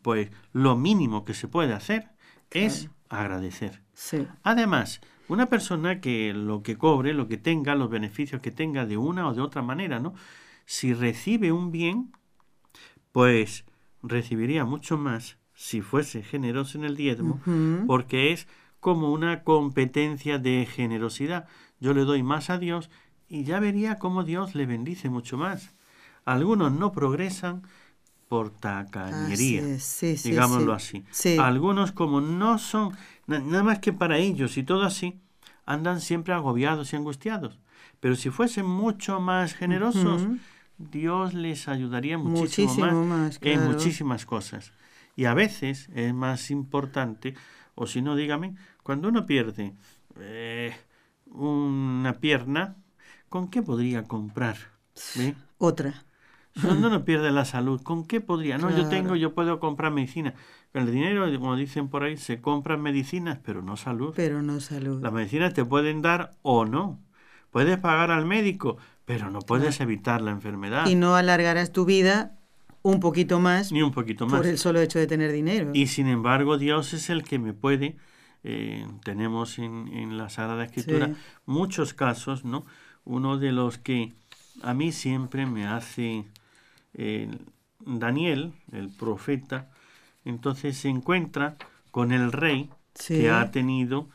[0.00, 2.12] pues lo mínimo que se puede hacer
[2.50, 3.82] es agradecer.
[4.42, 8.96] Además, una persona que lo que cobre, lo que tenga, los beneficios que tenga de
[8.96, 10.14] una o de otra manera, ¿no?
[10.66, 12.12] si recibe un bien,
[13.12, 13.64] pues
[14.02, 17.40] recibiría mucho más si fuese generoso en el diezmo,
[17.86, 18.46] porque es
[18.80, 21.46] como una competencia de generosidad.
[21.80, 22.90] Yo le doy más a Dios
[23.28, 25.74] y ya vería cómo Dios le bendice mucho más.
[26.24, 27.62] Algunos no progresan
[28.28, 29.62] por tacañería,
[30.24, 31.04] digámoslo así.
[31.38, 32.92] Algunos como no son
[33.26, 35.20] nada más que para ellos y todo así,
[35.64, 37.58] andan siempre agobiados y angustiados.
[38.00, 40.26] Pero si fuesen mucho más generosos,
[40.78, 44.72] Dios les ayudaría muchísimo, más, en muchísimas cosas.
[45.16, 47.34] Y a veces es más importante,
[47.74, 49.74] o si no, dígame, cuando uno pierde
[50.20, 50.76] eh,
[51.26, 52.76] una pierna,
[53.28, 54.56] ¿con qué podría comprar?
[55.58, 56.04] Otra.
[56.62, 58.58] Cuando uno pierde la salud, ¿con qué podría?
[58.58, 60.34] No, yo tengo, yo puedo comprar medicina.
[60.76, 64.12] El dinero, como dicen por ahí, se compran medicinas, pero no salud.
[64.14, 65.02] Pero no salud.
[65.02, 67.00] Las medicinas te pueden dar o no.
[67.50, 70.86] Puedes pagar al médico, pero no puedes evitar la enfermedad.
[70.86, 72.36] Y no alargarás tu vida
[72.82, 73.72] un poquito más.
[73.72, 74.36] Ni un poquito más.
[74.36, 75.70] Por el solo hecho de tener dinero.
[75.72, 77.96] Y sin embargo, Dios es el que me puede.
[78.44, 81.14] Eh, tenemos en, en, la Sagrada Escritura
[81.46, 82.66] muchos casos, ¿no?
[83.04, 84.12] Uno de los que
[84.62, 86.26] a mí siempre me hace
[86.94, 87.30] eh,
[87.80, 89.70] Daniel, el profeta,
[90.30, 91.56] entonces se encuentra
[91.90, 92.70] con el rey
[93.06, 94.08] que ha tenido,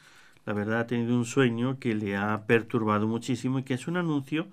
[0.46, 3.98] la verdad, ha tenido un sueño que le ha perturbado muchísimo y que es un
[3.98, 4.48] anuncio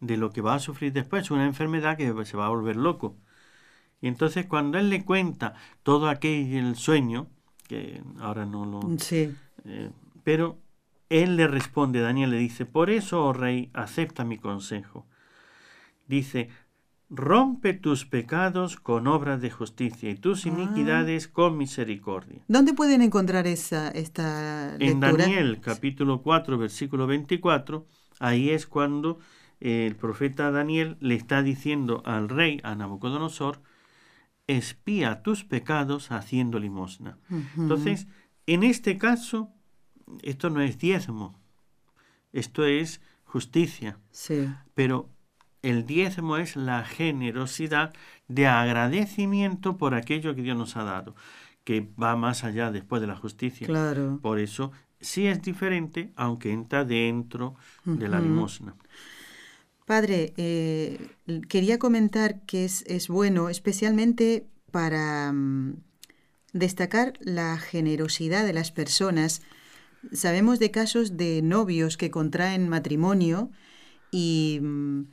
[0.00, 3.16] de lo que va a sufrir después, una enfermedad que se va a volver loco.
[4.00, 7.28] Y entonces cuando él le cuenta todo aquel sueño,
[7.68, 8.80] que ahora no lo...
[8.98, 9.34] Sí.
[9.64, 9.90] Eh,
[10.24, 10.58] pero
[11.08, 15.06] él le responde, Daniel le dice, por eso, oh rey, acepta mi consejo.
[16.06, 16.48] Dice,
[17.10, 20.48] rompe tus pecados con obras de justicia y tus ah.
[20.48, 22.40] iniquidades con misericordia.
[22.46, 24.90] ¿Dónde pueden encontrar esa, esta lectura?
[24.90, 27.86] En Daniel capítulo 4, versículo 24,
[28.20, 29.18] ahí es cuando
[29.58, 33.60] el profeta Daniel le está diciendo al rey, a Nabucodonosor,
[34.46, 37.18] espía tus pecados haciendo limosna.
[37.56, 38.06] Entonces,
[38.46, 39.50] en este caso,
[40.22, 41.38] esto no es diezmo,
[42.32, 43.98] esto es justicia.
[44.10, 44.48] Sí.
[44.74, 45.10] Pero
[45.62, 47.92] el diezmo es la generosidad
[48.28, 51.14] de agradecimiento por aquello que Dios nos ha dado,
[51.64, 53.66] que va más allá después de la justicia.
[53.66, 54.18] Claro.
[54.22, 58.74] Por eso sí es diferente, aunque entra dentro de la limosna.
[59.86, 61.10] Padre, eh,
[61.48, 65.78] quería comentar que es, es bueno, especialmente para mm,
[66.52, 69.42] destacar la generosidad de las personas.
[70.12, 73.50] Sabemos de casos de novios que contraen matrimonio
[74.12, 75.06] y, mm,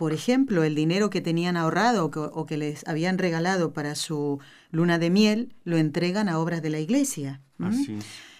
[0.00, 4.38] por ejemplo, el dinero que tenían ahorrado o que, les habían regalado para su
[4.70, 7.42] luna de miel lo entregan a obras de la iglesia.
[7.58, 7.98] Así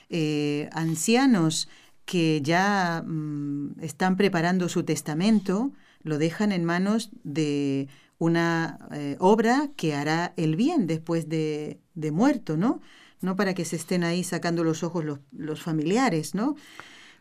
[0.08, 1.68] eh, ancianos
[2.06, 9.68] que ya mm, están preparando su testamento, lo dejan en manos de una eh, obra
[9.76, 12.80] que hará el bien después de, de, muerto, ¿no?
[13.20, 16.56] No para que se estén ahí sacando los ojos los, los familiares, ¿no?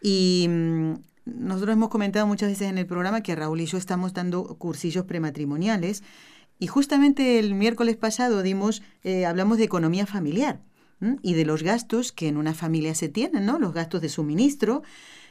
[0.01, 0.93] Y mm,
[1.35, 5.05] nosotros hemos comentado muchas veces en el programa que Raúl y yo estamos dando cursillos
[5.05, 6.03] prematrimoniales
[6.59, 10.61] y justamente el miércoles pasado dimos, eh, hablamos de economía familiar
[11.21, 13.57] y de los gastos que en una familia se tienen, ¿no?
[13.57, 14.83] Los gastos de suministro,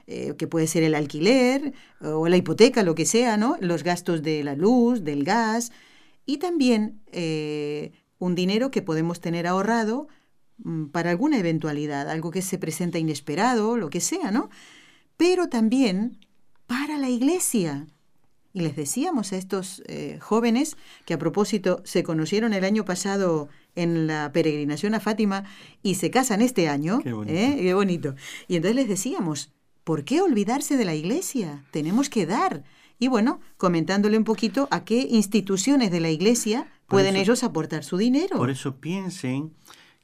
[0.07, 3.59] eh, que puede ser el alquiler o la hipoteca, lo que sea, ¿no?
[3.61, 5.71] Los gastos de la luz, del gas
[6.25, 10.09] y también eh, un dinero que podemos tener ahorrado
[10.59, 14.49] mm, para alguna eventualidad, algo que se presenta inesperado, lo que sea, ¿no?
[15.19, 16.17] Pero también
[16.67, 17.87] para la iglesia.
[18.55, 23.49] Y les decíamos a estos eh, jóvenes que a propósito se conocieron el año pasado
[23.75, 25.45] en la peregrinación a Fátima
[25.83, 27.01] y se casan este año.
[27.03, 27.39] Qué bonito.
[27.39, 27.57] ¿eh?
[27.61, 28.15] Qué bonito.
[28.47, 29.53] Y entonces les decíamos,
[29.85, 31.65] ¿por qué olvidarse de la iglesia?
[31.73, 32.65] Tenemos que dar.
[32.99, 37.85] Y bueno, comentándole un poquito a qué instituciones de la iglesia pueden eso, ellos aportar
[37.85, 38.37] su dinero.
[38.37, 39.53] Por eso piensen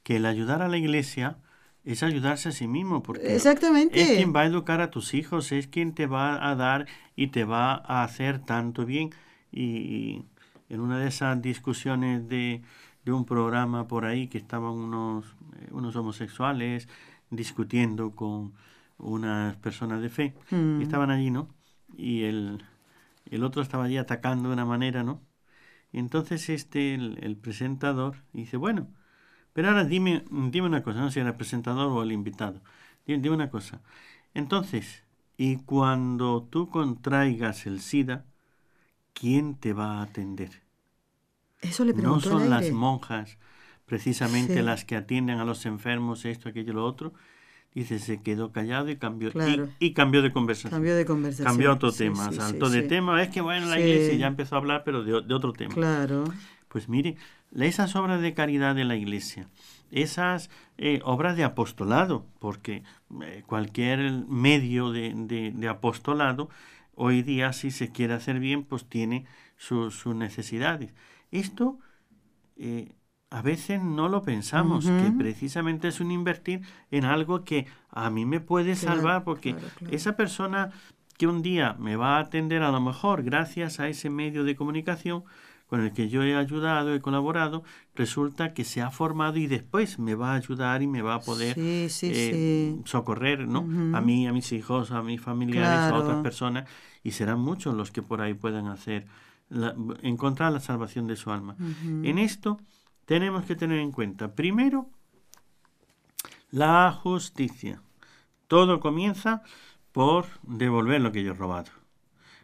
[0.03, 1.39] que el ayudar a la iglesia
[1.85, 4.01] es ayudarse a sí mismo, porque Exactamente.
[4.01, 7.27] es quien va a educar a tus hijos, es quien te va a dar y
[7.27, 9.11] te va a hacer tanto bien.
[9.51, 10.23] Y
[10.69, 12.61] en una de esas discusiones de,
[13.05, 15.25] de un programa por ahí que estaban unos,
[15.59, 16.89] eh, unos homosexuales
[17.29, 18.53] discutiendo con
[18.97, 20.81] unas personas de fe, Mm.
[20.81, 21.49] estaban allí, ¿no?
[21.97, 22.63] Y el,
[23.29, 25.21] el otro estaba allí atacando de una manera, ¿no?
[25.91, 28.87] Y entonces este, el, el presentador, dice, bueno,
[29.55, 32.59] pero ahora dime, dime una cosa, no sé si era el presentador o el invitado.
[33.07, 33.79] Dime, dime una cosa.
[34.33, 35.03] Entonces,
[35.37, 38.25] y cuando tú contraigas el SIDA,
[39.13, 40.61] ¿quién te va a atender?
[41.61, 43.37] Eso le No son las monjas
[43.85, 44.61] precisamente Sí.
[44.61, 47.13] las que atienden a los enfermos, esto, aquello, lo otro.
[47.73, 49.69] Dice, se quedó callado y cambió, y- Claro.
[49.79, 50.71] y, cambió de conversación.
[50.71, 51.45] Cambió de conversación.
[51.47, 53.21] Cambió a otro Sí, tema, sí, saltó de tema.
[53.23, 55.73] Es que bueno, la iglesia ya empezó a hablar, pero de, de otro tema.
[55.73, 56.23] Claro.
[56.67, 57.15] Pues mire,
[57.63, 59.49] esas obras de caridad de la iglesia,
[59.91, 62.83] esas eh, obras de apostolado, porque
[63.23, 66.49] eh, cualquier medio de, de- de apostolado,
[66.95, 69.25] hoy día si se quiere hacer bien, pues tiene
[69.57, 70.93] su- sus necesidades.
[71.31, 71.79] Esto
[72.57, 72.93] eh,
[73.29, 78.25] a veces no lo pensamos, que precisamente es un invertir en algo que a mí
[78.25, 79.93] me puede Claro, salvar, porque claro, claro.
[79.93, 80.71] esa persona
[81.17, 84.55] que un día me va a atender a lo mejor gracias a ese medio de
[84.55, 85.23] comunicación
[85.75, 87.63] con el que yo he ayudado, he colaborado,
[87.95, 91.19] resulta que se ha formado y después me va a ayudar y me va a
[91.19, 92.81] poder Sí, sí, eh, sí.
[92.89, 93.67] socorrer, ¿no?
[93.93, 96.69] A mí, a mis hijos, a mis familiares, a otras personas,
[97.03, 99.05] y serán muchos los que por ahí puedan hacer,
[99.49, 101.57] la- encontrar la salvación de su alma.
[102.03, 102.57] En esto
[103.03, 104.89] tenemos que tener en cuenta, primero,
[106.51, 107.81] la justicia.
[108.47, 109.41] Todo comienza
[109.91, 111.71] por devolver lo que yo he robado.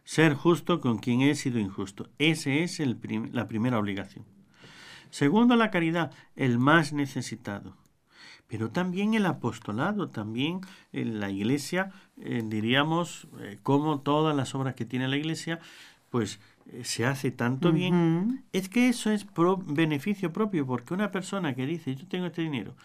[0.04, 2.10] Ser justo con quien he sido injusto.
[2.18, 4.26] Esa es el prim- la primera obligación.
[5.10, 7.76] Segundo, la caridad, el más necesitado.
[8.48, 10.62] Pero también el apostolado, también
[10.92, 15.60] en la iglesia, eh, diríamos, eh, como todas las obras que tiene la iglesia,
[16.10, 18.44] pues eh, se hace tanto bien.
[18.52, 22.42] Es que eso es pro- beneficio propio, porque una persona que dice, yo tengo este
[22.42, 22.76] dinero,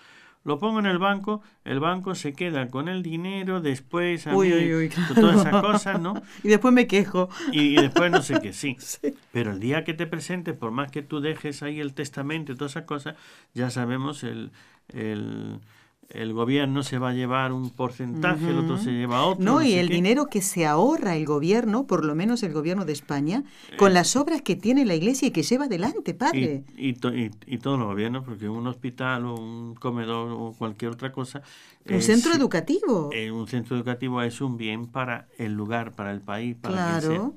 [0.47, 4.49] lo pongo en el banco, el banco se queda con el dinero, después a Uy,
[4.49, 5.15] mí, uy, uy, claro.
[5.15, 6.15] todas esas cosas, ¿no?
[6.45, 7.29] Y después me quejo.
[7.51, 8.77] Y, y después no sé qué, sí.
[8.81, 9.15] Sí.
[9.33, 12.57] Pero el día que te presentes, por más que tú dejes ahí el testamento y
[12.57, 13.17] todas esas cosas,
[13.55, 14.53] ya sabemos, el,
[14.93, 15.61] el,
[16.11, 19.45] el gobierno se va a llevar un porcentaje, el otro se lleva otro.
[19.45, 19.95] No, y el qué.
[19.95, 23.45] dinero que se ahorra el gobierno, por lo menos el gobierno de España,
[23.77, 26.65] con las obras que tiene la iglesia y que lleva adelante, padre.
[26.77, 30.55] Y, y, to- y, y todos los gobiernos, porque un hospital o un comedor o
[30.57, 31.43] cualquier otra cosa.
[31.89, 33.11] Un eh, centro educativo.
[33.13, 37.01] eh, un centro educativo es un bien para el lugar, para el país, para quien
[37.01, 37.09] sea.
[37.09, 37.37] claro.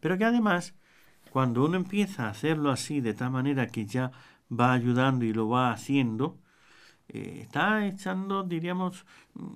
[0.00, 0.74] Pero que además,
[1.30, 4.12] cuando uno empieza a hacerlo así, de tal manera que ya
[4.50, 6.38] va ayudando y lo va haciendo,
[7.08, 9.04] eh, está echando, diríamos,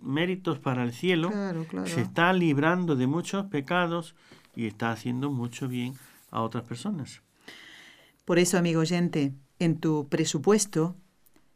[0.02, 1.86] méritos para el cielo, Claro, claro.
[1.86, 4.14] se está librando de muchos pecados
[4.54, 5.94] y está haciendo mucho bien
[6.30, 7.22] a otras personas.
[8.24, 10.96] Por eso, amigo oyente, en tu presupuesto,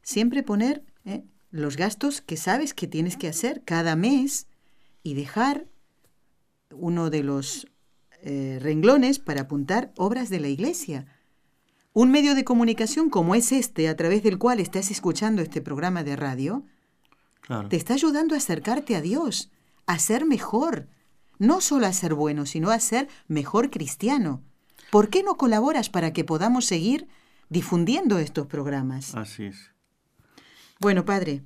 [0.03, 1.23] siempre poner ¿eh?
[1.51, 4.47] los gastos que sabes que tienes que hacer cada mes
[5.03, 5.67] y dejar
[6.71, 7.67] uno de los
[8.23, 11.07] eh, renglones para apuntar obras de la iglesia.
[11.95, 16.03] Un medio de comunicación como es este, a través del cual estás escuchando este programa
[16.05, 16.65] de radio,
[17.43, 17.69] Claro.
[17.69, 19.51] te está ayudando a acercarte a Dios,
[19.87, 20.89] a ser mejor,
[21.39, 24.43] no solo a ser bueno, sino a ser mejor cristiano.
[24.91, 27.09] ¿Por qué no colaboras para que podamos seguir
[27.49, 29.15] difundiendo estos programas?
[29.15, 29.71] Así es.
[30.81, 31.43] Bueno, padre,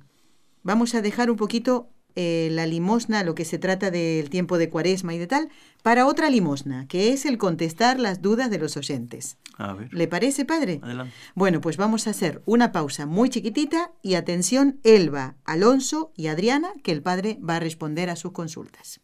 [0.63, 1.89] vamos a dejar un poquito
[2.19, 5.49] eh, la limosna, lo que se trata del tiempo de cuaresma y de tal,
[5.83, 9.37] para otra limosna, que es el contestar las dudas de los oyentes.
[9.55, 9.93] A ver.
[9.93, 10.79] ¿Le parece, padre?
[10.81, 11.13] Adelante.
[11.35, 16.69] Bueno, pues vamos a hacer una pausa muy chiquitita y atención, Elba, Alonso y Adriana,
[16.81, 18.99] que el padre va a responder a sus consultas.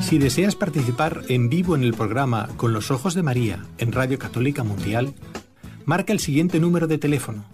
[0.00, 4.18] Si deseas participar en vivo en el programa Con los Ojos de María en Radio
[4.18, 5.14] Católica Mundial,
[5.84, 7.44] marca el siguiente número de teléfono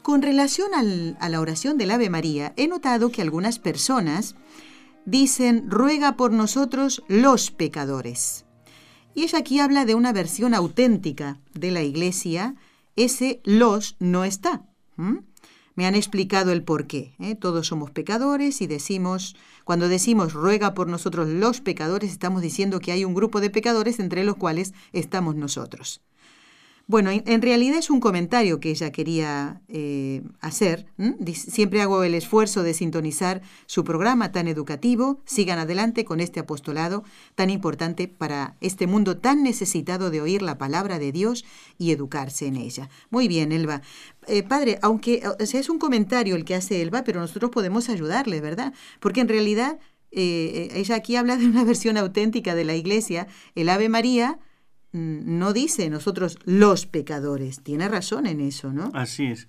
[0.03, 4.35] con relación al- a la oración del Ave María, he notado que algunas personas
[5.05, 8.45] dicen, ruega por nosotros los pecadores.
[9.15, 12.53] Y ella aquí habla de una versión auténtica de la iglesia,
[12.95, 14.61] ese los no está.
[15.79, 17.13] Me han explicado el por qué.
[17.19, 17.35] ¿eh?
[17.35, 22.91] Todos somos pecadores y decimos, cuando decimos ruega por nosotros los pecadores, estamos diciendo que
[22.91, 26.01] hay un grupo de pecadores entre los cuales estamos nosotros.
[26.89, 30.87] Bueno, en, realidad es un comentario que ella quería eh, hacer.
[31.35, 35.21] Siempre hago el esfuerzo de sintonizar su programa tan educativo.
[35.23, 37.03] Sigan adelante con este apostolado
[37.35, 41.45] tan importante para este mundo tan necesitado de oír la palabra de Dios
[41.77, 42.89] y educarse en ella.
[43.11, 43.83] Muy bien, Elba.
[44.25, 48.41] Eh, padre, aunque sea, es un comentario el que hace Elba, pero nosotros podemos ayudarle,
[48.41, 48.73] ¿verdad?
[48.99, 49.77] Porque en realidad
[50.09, 53.27] eh, ella aquí habla de una versión auténtica de la iglesia.
[53.53, 54.39] El Ave María
[54.91, 57.61] no dice nosotros los pecadores.
[57.61, 58.91] Tiene razón en eso, ¿no?
[58.93, 59.47] Así es.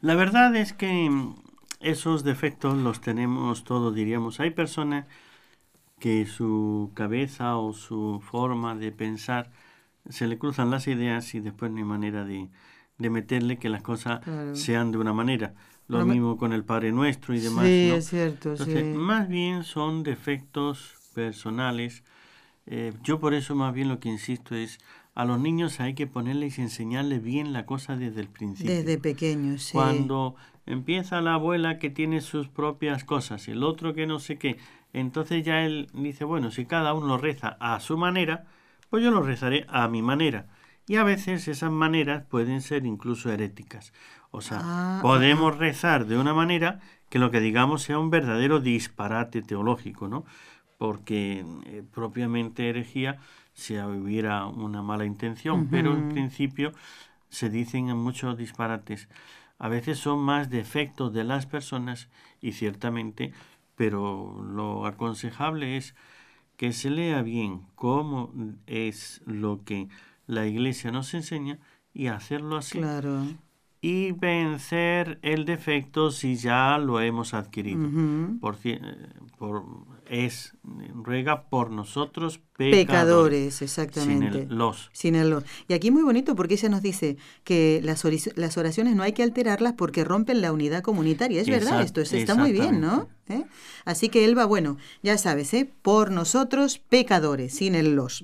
[0.00, 1.34] La verdad es que mm,
[1.80, 4.40] esos defectos los tenemos todos, diríamos.
[4.40, 5.06] Hay personas
[5.98, 9.50] que su cabeza o su forma de pensar
[10.08, 12.48] se le cruzan las ideas y después no hay manera de,
[12.98, 14.54] de meterle que las cosas Claro.
[14.54, 15.54] sean de una manera.
[15.88, 17.64] Lo Pero me- mismo con el Padre Nuestro y demás.
[17.66, 17.94] sí, ¿no?
[17.96, 18.98] es cierto, Entonces, sí.
[18.98, 22.02] más bien son defectos personales.
[22.66, 24.78] Eh, yo por eso más bien lo que insisto es,
[25.14, 28.74] a los niños hay que ponerles y enseñarles bien la cosa desde el principio.
[28.74, 29.72] Desde pequeños, sí.
[29.72, 30.34] Cuando
[30.66, 34.58] empieza la abuela que tiene sus propias cosas, el otro que no sé qué,
[34.92, 38.44] entonces ya él dice, bueno, si cada uno reza a su manera,
[38.90, 40.46] pues yo lo rezaré a mi manera.
[40.88, 43.92] Y a veces esas maneras pueden ser incluso heréticas.
[44.30, 48.60] O sea, Ah, podemos rezar de una manera que lo que digamos sea un verdadero
[48.60, 50.24] disparate teológico, ¿no?
[50.78, 53.18] Porque eh, propiamente herejía
[53.54, 56.72] si hubiera una mala intención, pero en principio
[57.30, 59.08] se dicen muchos disparates.
[59.58, 62.08] A veces son más defectos de las personas
[62.42, 63.32] y ciertamente,
[63.74, 65.94] pero lo aconsejable es
[66.56, 68.32] que se lea bien cómo
[68.66, 69.88] es lo que
[70.26, 71.58] la iglesia nos enseña
[71.94, 73.26] y hacerlo así Claro.
[73.80, 77.88] Y vencer el defecto si ya lo hemos adquirido.
[78.40, 79.08] Por, ci- eh,
[79.38, 79.64] por-
[80.08, 80.54] es
[80.94, 84.42] ruega por nosotros Pecadores, pecadores, sin exactamente.
[84.42, 84.88] el los.
[84.92, 85.44] Sin el los.
[85.68, 88.02] Y aquí muy bonito porque ella nos dice que las,
[88.36, 91.40] las oraciones no hay que alterarlas porque rompen la unidad comunitaria.
[91.40, 93.08] Es verdad, esto es- está muy bien, ¿no?
[93.28, 93.44] ¿Eh?
[93.84, 95.68] Así que Elba, bueno, ya sabes, ¿eh?
[95.82, 98.22] por nosotros pecadores, sin el los.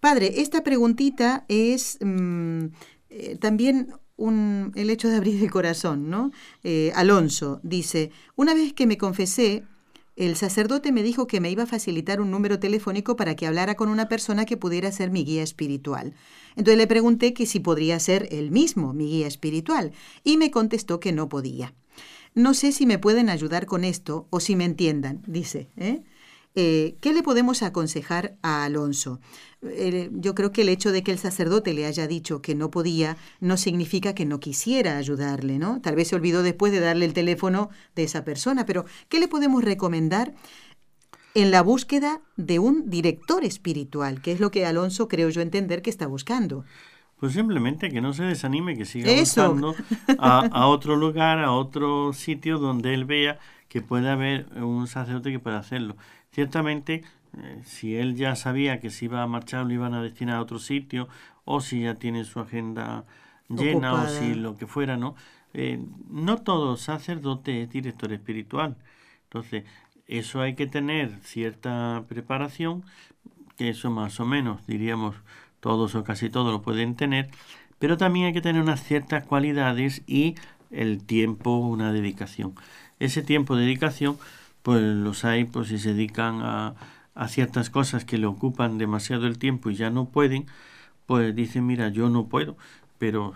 [0.00, 2.64] Padre, esta preguntita es mm,
[3.10, 3.88] eh, también
[4.20, 6.30] un, el hecho de abrir el corazón, ¿no?
[6.62, 9.64] Eh, Alonso dice, una vez que me confesé,
[10.14, 13.74] el sacerdote me dijo que me iba a facilitar un número telefónico para que hablara
[13.74, 16.14] con una persona que pudiera ser mi guía espiritual.
[16.50, 19.92] Entonces le pregunté que si podría ser él mismo mi guía espiritual
[20.22, 21.72] y me contestó que no podía.
[22.34, 25.68] No sé si me pueden ayudar con esto o si me entiendan, dice.
[25.76, 26.02] ¿eh?
[26.56, 29.20] Eh, ¿Qué le podemos aconsejar a Alonso?
[29.62, 32.70] Eh, yo creo que el hecho de que el sacerdote le haya dicho que no
[32.70, 35.80] podía no significa que no quisiera ayudarle, ¿no?
[35.80, 39.28] Tal vez se olvidó después de darle el teléfono de esa persona, pero ¿qué le
[39.28, 40.34] podemos recomendar
[41.34, 44.20] en la búsqueda de un director espiritual?
[44.20, 46.64] Que es lo que Alonso creo yo entender que está buscando.
[47.20, 49.52] Pues simplemente que no se desanime, que siga Eso.
[49.52, 49.74] buscando
[50.18, 53.38] a, a otro lugar, a otro sitio donde él vea
[53.68, 55.96] que puede haber un sacerdote que pueda hacerlo.
[56.32, 57.02] Ciertamente,
[57.36, 60.42] eh, si él ya sabía que se iba a marchar, lo iban a destinar a
[60.42, 61.08] otro sitio,
[61.44, 63.04] o si ya tiene su agenda
[63.48, 64.18] llena, Ocupada.
[64.18, 65.14] o si lo que fuera, ¿no?
[65.52, 68.76] Eh, no todo sacerdote es director espiritual.
[69.24, 69.64] Entonces,
[70.06, 72.84] eso hay que tener cierta preparación,
[73.56, 75.16] que eso más o menos, diríamos,
[75.60, 77.28] todos o casi todos lo pueden tener,
[77.78, 80.34] pero también hay que tener unas ciertas cualidades y
[80.70, 82.54] el tiempo, una dedicación.
[82.98, 84.18] Ese tiempo de dedicación,
[84.62, 86.74] pues los hay, pues si se dedican a,
[87.14, 90.46] a ciertas cosas que le ocupan demasiado el tiempo y ya no pueden,
[91.06, 92.56] pues dicen, mira, yo no puedo,
[92.98, 93.34] pero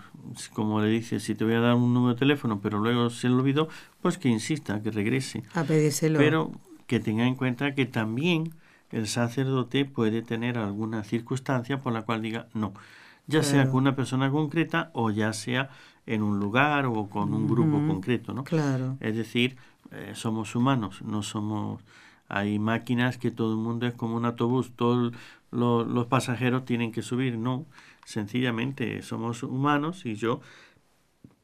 [0.53, 3.29] como le dice, si te voy a dar un número de teléfono, pero luego se
[3.29, 3.67] lo olvidó,
[4.01, 5.43] pues que insista, que regrese.
[5.53, 6.19] A pedírselo.
[6.19, 6.51] Pero
[6.87, 8.53] que tenga en cuenta que también
[8.91, 12.73] el sacerdote puede tener alguna circunstancia por la cual diga no,
[13.27, 15.69] ya sea con una persona concreta o ya sea
[16.05, 18.43] en un lugar o con un grupo concreto, ¿no?
[18.43, 18.97] Claro.
[18.99, 19.57] Es decir,
[19.91, 21.81] eh, somos humanos, no somos
[22.27, 25.13] hay máquinas que todo el mundo es como un autobús, todos
[25.51, 27.65] los pasajeros tienen que subir, no,
[28.05, 30.41] sencillamente somos humanos y yo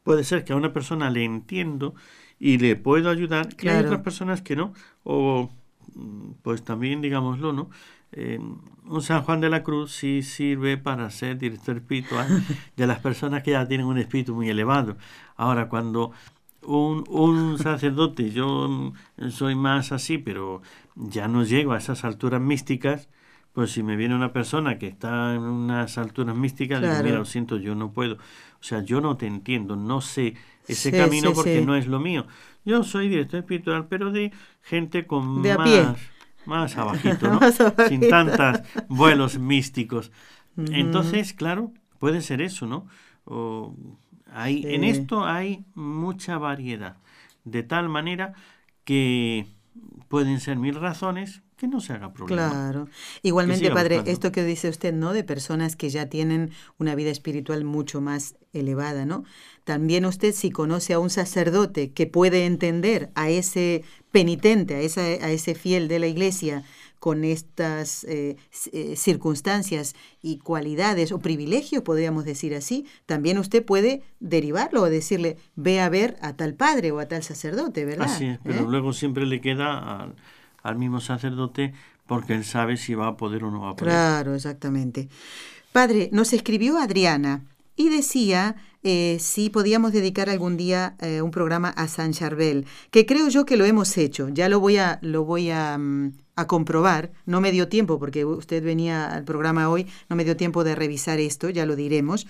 [0.03, 1.93] puede ser que a una persona le entiendo
[2.39, 4.73] y le puedo ayudar y hay otras personas que no,
[5.03, 5.51] o
[5.93, 7.69] mm, pues también digámoslo, ¿no?
[8.13, 8.39] Eh,
[8.83, 12.27] un San Juan de la Cruz sí sirve para ser director espiritual
[12.75, 14.97] de las personas que ya tienen un espíritu muy elevado.
[15.37, 16.11] Ahora, cuando
[16.63, 18.93] un, un sacerdote, yo
[19.29, 20.61] soy más así, pero
[20.95, 23.09] ya no llego a esas alturas místicas,
[23.53, 27.25] pues si me viene una persona que está en unas alturas místicas, digo, mira, lo
[27.25, 28.15] siento, yo no puedo.
[28.15, 30.35] O sea, yo no te entiendo, no sé
[30.67, 32.27] ese camino porque no es lo mío.
[32.63, 34.31] Yo soy director espiritual, pero de
[34.61, 35.97] gente con más,
[36.45, 37.39] más abajito, ¿no?
[37.89, 40.11] Sin tantos vuelos místicos.
[40.55, 42.87] Entonces, claro, puede ser eso, ¿no?
[43.25, 43.75] O
[44.31, 46.97] hay, En esto hay mucha variedad,
[47.43, 48.33] de tal manera
[48.83, 49.47] que
[50.07, 52.49] pueden ser mil razones que no se haga problema.
[52.49, 52.87] Claro.
[53.21, 55.13] Igualmente, padre, esto que dice usted, ¿no?
[55.13, 59.25] De personas que ya tienen una vida espiritual mucho más elevada, ¿no?
[59.63, 65.01] También usted si conoce a un sacerdote que puede entender a ese penitente, a, esa,
[65.01, 66.63] a ese fiel de la iglesia,
[67.01, 68.37] con estas eh,
[68.73, 75.37] eh, circunstancias y cualidades o privilegios, podríamos decir así, también usted puede derivarlo o decirle,
[75.55, 78.05] ve a ver a tal padre o a tal sacerdote, ¿verdad?
[78.05, 78.67] Así es, pero ¿Eh?
[78.69, 80.15] luego siempre le queda al,
[80.61, 81.73] al mismo sacerdote
[82.05, 83.95] porque él sabe si va a poder o no va a poder.
[83.95, 85.09] Claro, exactamente.
[85.71, 87.45] Padre, nos escribió Adriana
[87.75, 93.05] y decía eh, si podíamos dedicar algún día eh, un programa a San Charbel, que
[93.05, 94.29] creo yo que lo hemos hecho.
[94.29, 96.13] Ya lo voy a, lo voy a, mm,
[96.47, 97.11] comprobar.
[97.27, 100.73] No me dio tiempo, porque usted venía al programa hoy, no me dio tiempo de
[100.73, 102.25] revisar esto, ya lo diremos.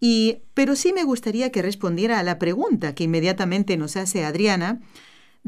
[0.00, 4.80] Y, pero sí me gustaría que respondiera a la pregunta que inmediatamente nos hace Adriana,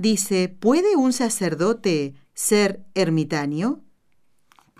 [0.00, 3.82] Dice, ¿puede un sacerdote ser ermitaño?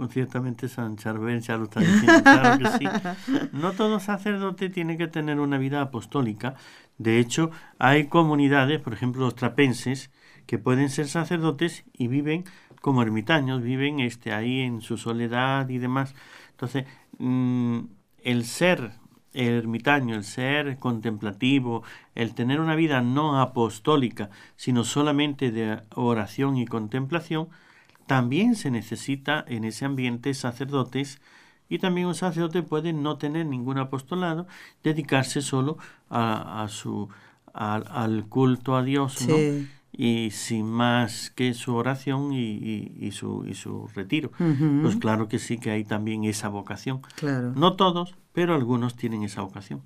[0.01, 2.87] Pues ciertamente San Charbel ya lo está diciendo, claro que sí.
[3.53, 6.55] No todo sacerdote tiene que tener una vida apostólica.
[6.97, 10.11] De hecho, hay comunidades, por ejemplo los trapenses,
[10.47, 12.45] que pueden ser sacerdotes y viven
[12.81, 16.15] como ermitaños, viven este, ahí en su soledad y demás.
[16.53, 16.87] Entonces,
[17.19, 17.81] mm,
[18.25, 18.93] el ser
[19.35, 21.83] el ermitaño, el ser contemplativo,
[22.15, 27.51] el tener una vida no apostólica, sino solamente de oración y contemplación,
[28.11, 31.21] también se necesita en ese ambiente sacerdotes
[31.69, 34.49] y también un sacerdote puede no tener ningún apostolado,
[34.83, 35.79] dedicarse solo
[36.11, 37.09] a, su
[37.55, 39.37] al culto a Dios, ¿no?
[39.93, 44.33] y sin más que su oración y, su, y su retiro.
[44.83, 47.03] Pues claro que sí que hay también esa vocación.
[47.15, 47.53] Claro.
[47.55, 49.83] No todos, pero algunos tienen esa vocación.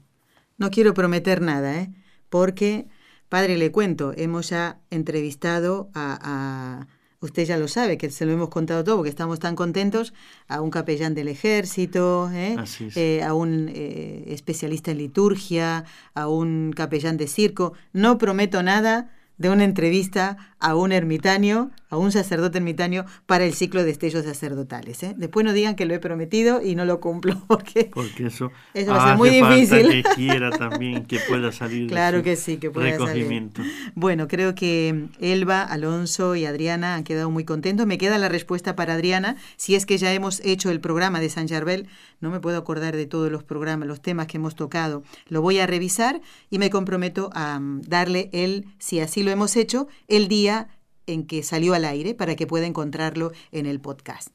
[0.56, 1.92] No quiero prometer nada, ¿eh?
[2.30, 2.88] porque,
[3.28, 6.86] padre, le cuento, hemos ya entrevistado a,
[7.24, 10.12] usted ya lo sabe, que se lo hemos contado todo, porque estamos tan contentos,
[10.46, 12.56] a un capellán del ejército, ¿eh?
[12.94, 17.72] eh a un eh, especialista en liturgia, a un capellán de circo.
[17.92, 23.54] No prometo nada de una entrevista a un ermitaño, a un sacerdote ermitaño para el
[23.54, 25.02] ciclo de estellos sacerdotales.
[25.02, 25.14] ¿eh?
[25.16, 29.04] Después no digan que lo he prometido y no lo cumplo porque, porque eso, va
[29.04, 29.90] a ser muy difícil.
[29.90, 33.62] que quiera también que pueda salir claro que sí, que pueda recogimiento.
[33.94, 37.86] Bueno, creo que Elba, Alonso y Adriana han quedado muy contentos.
[37.86, 39.36] Me queda la respuesta para Adriana.
[39.56, 41.88] Si es que ya hemos hecho el programa de San Charbel,
[42.20, 45.02] no me puedo acordar de todos los programas, los temas que hemos tocado.
[45.28, 46.20] Lo voy a revisar
[46.50, 50.68] y me comprometo a mm, darle el, si así lo hemos hecho, el día
[51.06, 54.28] en que salió al aire para que pueda encontrarlo en el podcast.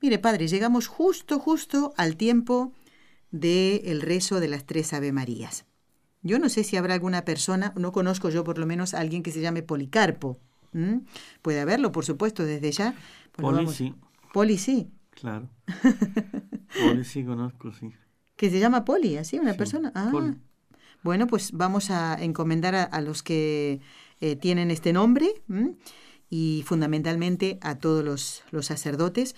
[0.00, 2.72] Mire, padre, llegamos justo, justo al tiempo
[3.30, 5.66] del el rezo de las tres Ave Marías.
[6.22, 9.22] Yo no sé si habrá alguna persona, no conozco yo por lo menos a alguien
[9.22, 10.38] que se llame Policarpo.
[11.42, 12.94] Puede haberlo, por supuesto, desde ya.
[13.32, 13.94] Poli sí.
[14.32, 14.90] Poli sí.
[15.10, 15.48] Claro.
[16.80, 17.90] Poli sí conozco, sí.
[18.36, 19.92] Que se llama Poli, así, una persona.
[19.94, 20.12] Ah.
[21.02, 23.80] Bueno, pues vamos a encomendar a, los que
[24.20, 25.42] eh, tienen este nombre
[26.30, 29.34] y fundamentalmente a todos los, los sacerdotes,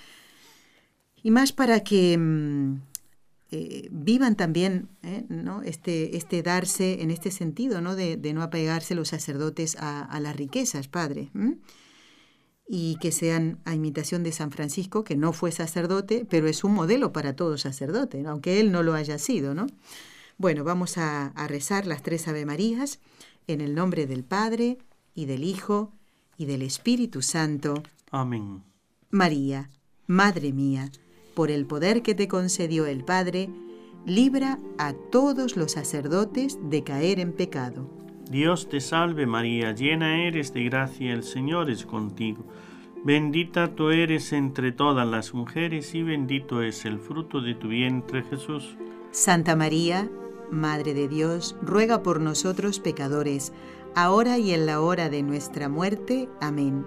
[1.23, 2.83] y más para que mm,
[3.51, 5.25] eh, vivan también ¿eh?
[5.29, 5.63] ¿no?
[5.63, 7.97] este, este darse en este sentido, ¿no?
[7.97, 11.31] De, no apegarse los sacerdotes a, a las riquezas, Padre.
[12.69, 16.73] Y que sean a imitación de San Francisco, que no fue sacerdote, pero es un
[16.73, 19.67] modelo para todo sacerdote, aunque él no lo haya sido, ¿no?
[20.39, 23.01] Bueno, vamos a, a rezar las tres Ave Marías
[23.47, 24.79] en el nombre del Padre,
[25.15, 25.93] y del Hijo,
[26.43, 27.83] y del Espíritu Santo.
[28.11, 28.63] Amén.
[29.11, 29.71] María,
[30.07, 30.91] Madre mía,
[31.35, 33.49] por el poder que te concedió el Padre,
[34.05, 37.89] libra a todos los sacerdotes de caer en pecado.
[38.31, 42.45] Dios te salve María, llena eres de gracia, el Señor es contigo.
[43.05, 48.23] Bendita tú eres entre todas las mujeres y bendito es el fruto de tu vientre
[48.25, 48.77] Jesús.
[49.11, 50.09] Santa María,
[50.51, 53.53] Madre de Dios, ruega por nosotros pecadores,
[53.95, 56.29] ahora y en la hora de nuestra muerte.
[56.41, 56.87] Amén.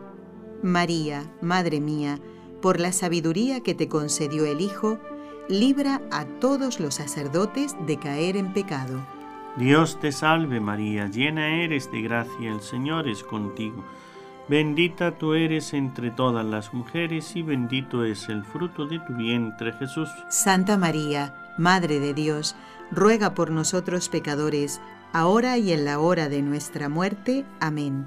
[0.62, 2.20] María, Madre mía,
[2.62, 5.00] por la sabiduría que te concedió el Hijo,
[5.48, 9.06] libra a todos los sacerdotes de caer en pecado.
[9.58, 13.84] Dios te salve María, llena eres de gracia, el Señor es contigo.
[14.48, 19.74] Bendita tú eres entre todas las mujeres y bendito es el fruto de tu vientre
[19.74, 20.10] Jesús.
[20.30, 22.56] Santa María, Madre de Dios,
[22.92, 24.82] ruega por nosotros pecadores,
[25.16, 27.46] ahora y en la hora de nuestra muerte.
[27.62, 28.06] Amén.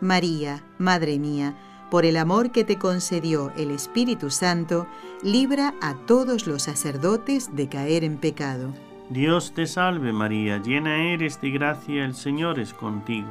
[0.00, 1.54] María, Madre mía,
[1.90, 4.86] por el amor que te concedió el Espíritu Santo,
[5.22, 8.72] libra a todos los sacerdotes de caer en pecado.
[9.10, 13.28] Dios te salve María, llena eres de gracia, el Señor es contigo.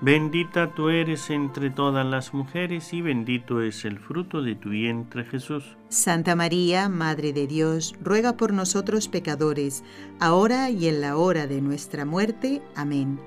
[0.00, 5.24] Bendita tú eres entre todas las mujeres y bendito es el fruto de tu vientre
[5.24, 5.76] Jesús.
[5.88, 9.82] Santa María, Madre de Dios, ruega por nosotros pecadores,
[10.20, 12.60] ahora y en la hora de nuestra muerte.
[12.74, 13.18] Amén.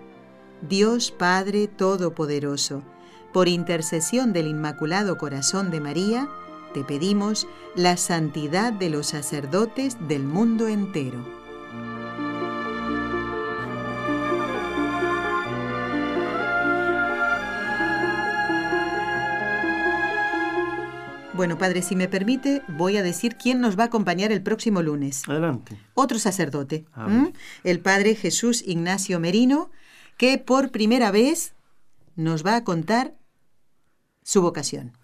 [0.62, 2.84] Dios Padre Todopoderoso,
[3.34, 6.28] por intercesión del Inmaculado Corazón de María,
[6.74, 11.47] te pedimos la santidad de los sacerdotes del mundo entero.
[21.38, 24.82] Bueno, padre, si me permite, voy a decir quién nos va a acompañar el próximo
[24.82, 25.22] lunes.
[25.28, 25.78] Adelante.
[25.94, 26.86] Otro sacerdote,
[27.64, 29.70] el padre Jesús Ignacio Merino,
[30.18, 31.54] que por primera vez
[32.16, 33.14] nos va a contar
[34.24, 34.98] su vocación.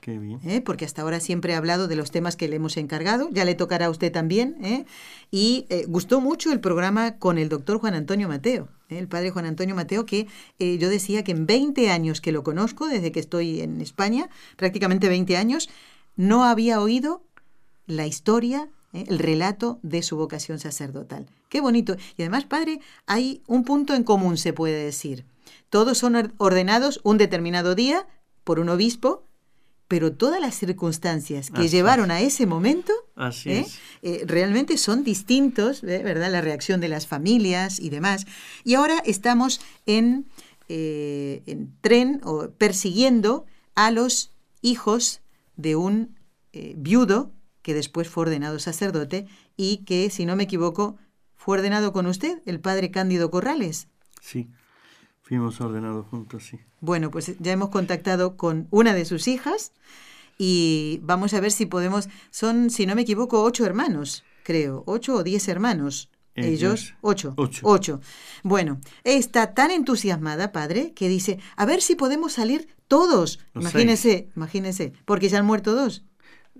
[0.00, 0.40] Qué bien.
[0.44, 0.62] ¿eh?
[0.62, 3.54] porque hasta ahora siempre ha hablado de los temas que le hemos encargado, ya le
[3.54, 4.86] tocará a usted también, ¿eh?
[5.30, 8.68] y eh, gustó mucho el programa con el doctor Juan Antonio Mateo.
[8.88, 10.26] El padre Juan Antonio Mateo, que
[10.58, 14.28] eh, yo decía que en 20 años que lo conozco, desde que estoy en España,
[14.56, 15.68] prácticamente 20 años,
[16.16, 17.22] no había oído
[17.86, 19.04] la historia, ¿eh?
[19.08, 21.26] el relato de su vocación sacerdotal.
[21.48, 21.96] Qué bonito.
[22.16, 25.24] Y además, padre, hay un punto en común, se puede decir.
[25.70, 28.06] Todos son or- ordenados un determinado día
[28.44, 29.24] por un obispo,
[29.88, 33.60] pero todas las circunstancias que Así llevaron a ese momento Así ¿eh?
[33.60, 33.78] es.
[34.02, 36.02] Eh, realmente son distintos, ¿eh?
[36.02, 36.30] ¿verdad?
[36.30, 38.26] La reacción de las familias y demás.
[38.64, 40.26] Y ahora estamos en,
[40.68, 44.32] eh, en tren o persiguiendo a los
[44.62, 45.20] hijos
[45.56, 46.16] de un
[46.76, 47.32] viudo
[47.62, 49.26] que después fue ordenado sacerdote
[49.56, 50.96] y que, si no me equivoco,
[51.34, 53.88] fue ordenado con usted, el padre Cándido Corrales.
[54.20, 54.48] Sí.
[55.24, 56.60] Fuimos ordenados juntos, sí.
[56.80, 59.72] Bueno, pues ya hemos contactado con una de sus hijas
[60.36, 62.10] y vamos a ver si podemos.
[62.30, 66.10] Son, si no me equivoco, ocho hermanos, creo, ocho o diez hermanos.
[66.36, 67.60] Ellos, Ellos, ocho, ocho.
[67.62, 68.00] ocho.
[68.42, 73.38] Bueno, está tan entusiasmada, padre, que dice, a ver si podemos salir todos.
[73.54, 76.04] Los imagínese, imagínese, porque ya han muerto dos.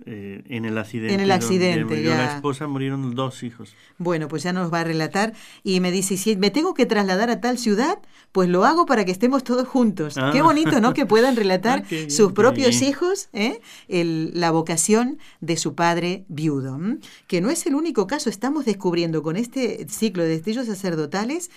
[0.05, 1.13] Eh, en el accidente.
[1.13, 2.17] En el donde accidente, murió ya.
[2.17, 3.73] la esposa murieron dos hijos.
[3.97, 5.33] Bueno, pues ya nos va a relatar
[5.63, 7.99] y me dice, si me tengo que trasladar a tal ciudad,
[8.33, 10.17] pues lo hago para que estemos todos juntos.
[10.17, 10.31] Ah.
[10.33, 10.93] Qué bonito, ¿no?
[10.93, 13.61] Que puedan relatar Ah, sus propios hijos ¿eh?
[13.87, 16.75] El- la vocación de su padre viudo.
[16.75, 16.97] ¿m?
[17.27, 21.49] Que no es el único caso, estamos descubriendo con este ciclo de destellos sacerdotales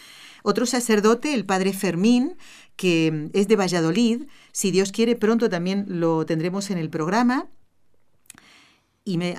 [0.44, 2.36] otro sacerdote, el padre Fermín,
[2.76, 4.22] que mm, es de Valladolid.
[4.52, 7.48] Si Dios quiere, pronto también lo tendremos en el programa.
[9.08, 9.34] Y me,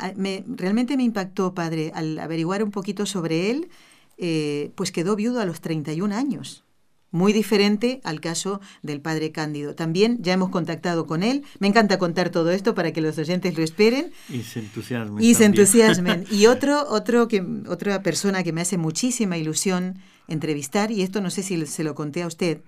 [0.48, 3.70] realmente me impactó, padre, al averiguar un poquito sobre él,
[4.18, 6.64] eh, pues quedó viudo a los 31 años.
[7.12, 9.76] Muy diferente al caso del padre Cándido.
[9.76, 11.44] También ya hemos contactado con él.
[11.60, 15.24] Me encanta contar todo esto para que los oyentes lo esperen Y se entusiasmen.
[15.24, 16.26] y se entusiasmen.
[16.32, 21.30] Y otro, otro que, otra persona que me hace muchísima ilusión entrevistar, y esto no
[21.30, 22.62] sé si se lo conté a usted,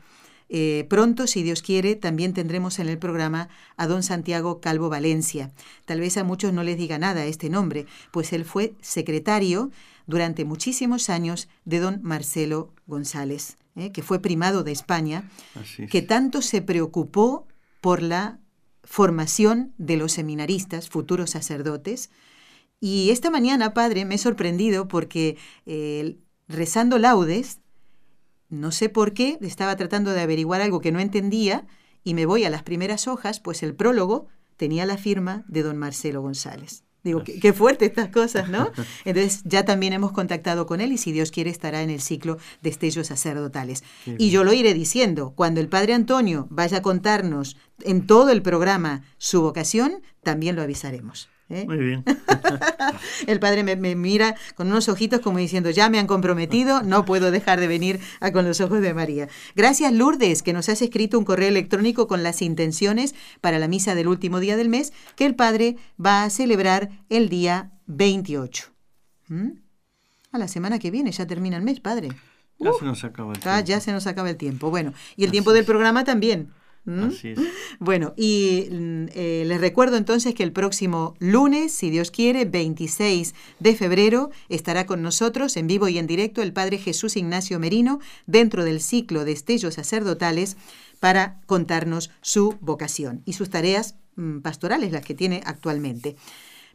[0.54, 3.48] eh, pronto, si Dios quiere, también tendremos en el programa
[3.78, 5.50] a don Santiago Calvo Valencia.
[5.86, 9.72] Tal vez a muchos no les diga nada este nombre, pues él fue secretario
[10.08, 15.24] durante muchísimos años de don Marcelo González, eh, que fue primado de España,
[15.56, 15.90] es.
[15.90, 17.48] que tanto se preocupó
[17.80, 18.38] por la
[18.84, 22.10] formación de los seminaristas, futuros sacerdotes.
[22.82, 26.18] Y esta mañana, Padre, me he sorprendido porque eh,
[26.50, 27.61] rezando laudes,
[28.52, 31.66] no sé por qué, estaba tratando de averiguar algo que no entendía
[32.04, 34.28] y me voy a las primeras hojas, pues el prólogo
[34.58, 36.84] tenía la firma de don Marcelo González.
[37.04, 38.70] Digo, qué, fuerte estas cosas, ¿no?
[39.06, 42.38] Entonces ya también hemos contactado con él y si Dios quiere estará en el ciclo
[42.62, 43.84] de estellos sacerdotales.
[44.06, 48.44] y yo lo iré diciendo, cuando el Padre Antonio vaya a contarnos en todo el
[48.44, 51.31] programa su vocación, también lo avisaremos.
[51.54, 51.66] ¿Eh?
[51.68, 52.04] Muy bien.
[53.28, 57.32] El padre me, mira con unos ojitos como diciendo, ya me han comprometido, no puedo
[57.32, 59.28] dejar de venir a con los ojos de María.
[59.56, 63.96] Gracias Lourdes, que nos has escrito un correo electrónico con las intenciones para la misa
[63.96, 68.66] del último día del mes, que el padre va a celebrar el día 28.
[69.28, 69.50] ¿Mm?
[70.32, 72.10] A la semana que viene ya termina el mes, padre.
[72.60, 73.66] Ya se nos acaba el tiempo.
[73.66, 74.70] ya se nos acaba el tiempo.
[74.70, 76.52] Bueno, y el tiempo del programa también.
[76.86, 77.04] ¿Mm?
[77.04, 77.40] Así es.
[77.80, 83.36] Bueno, y mm, eh, les recuerdo entonces que el próximo lunes, si Dios quiere, 26
[83.60, 88.00] de febrero, estará con nosotros en vivo y en directo el Padre Jesús Ignacio Merino
[88.26, 90.58] dentro del ciclo de estellos sacerdotales
[91.00, 96.16] para contarnos su vocación y sus tareas mm, pastorales, las que tiene actualmente.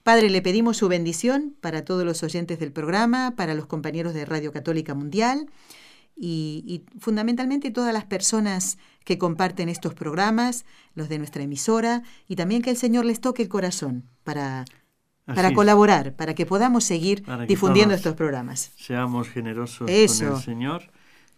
[0.07, 4.25] Padre, le pedimos su bendición para todos los oyentes del programa, para los compañeros de
[4.25, 5.49] Radio Católica Mundial
[6.17, 12.61] y, fundamentalmente todas las personas que comparten estos programas, los de nuestra emisora, y también
[12.61, 14.65] que el Señor les toque el corazón para,
[15.25, 18.73] para colaborar, para que podamos seguir difundiendo estos programas.
[18.77, 20.91] Seamos generosos con el Señor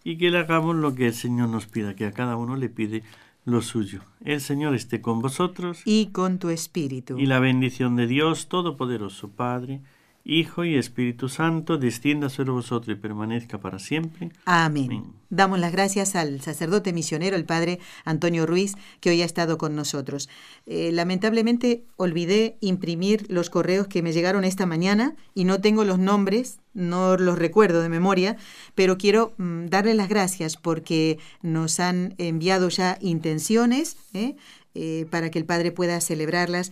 [0.03, 2.69] y que le hagamos lo que el Señor nos pida, que a cada uno le
[2.69, 3.03] pide
[3.45, 4.01] lo suyo.
[4.25, 5.83] El Señor esté con vosotros.
[5.85, 7.19] Y con tu espíritu.
[7.19, 9.81] Y la bendición de Dios Todopoderoso, Padre,
[10.25, 14.29] Hijo y Espíritu Santo, descienda sobre vosotros y permanezca para siempre.
[14.45, 15.13] Amén.
[15.29, 19.75] Damos las gracias al sacerdote misionero, el padre Antonio Ruiz, que hoy ha estado con
[19.75, 20.29] nosotros.
[20.65, 25.99] Eh, lamentablemente olvidé imprimir los correos que me llegaron esta mañana y no tengo los
[25.99, 28.37] nombres, no los recuerdo de memoria,
[28.75, 34.35] pero quiero mm, darle las gracias porque nos han enviado ya intenciones ¿eh?
[34.75, 36.71] Eh, para que el padre pueda celebrarlas.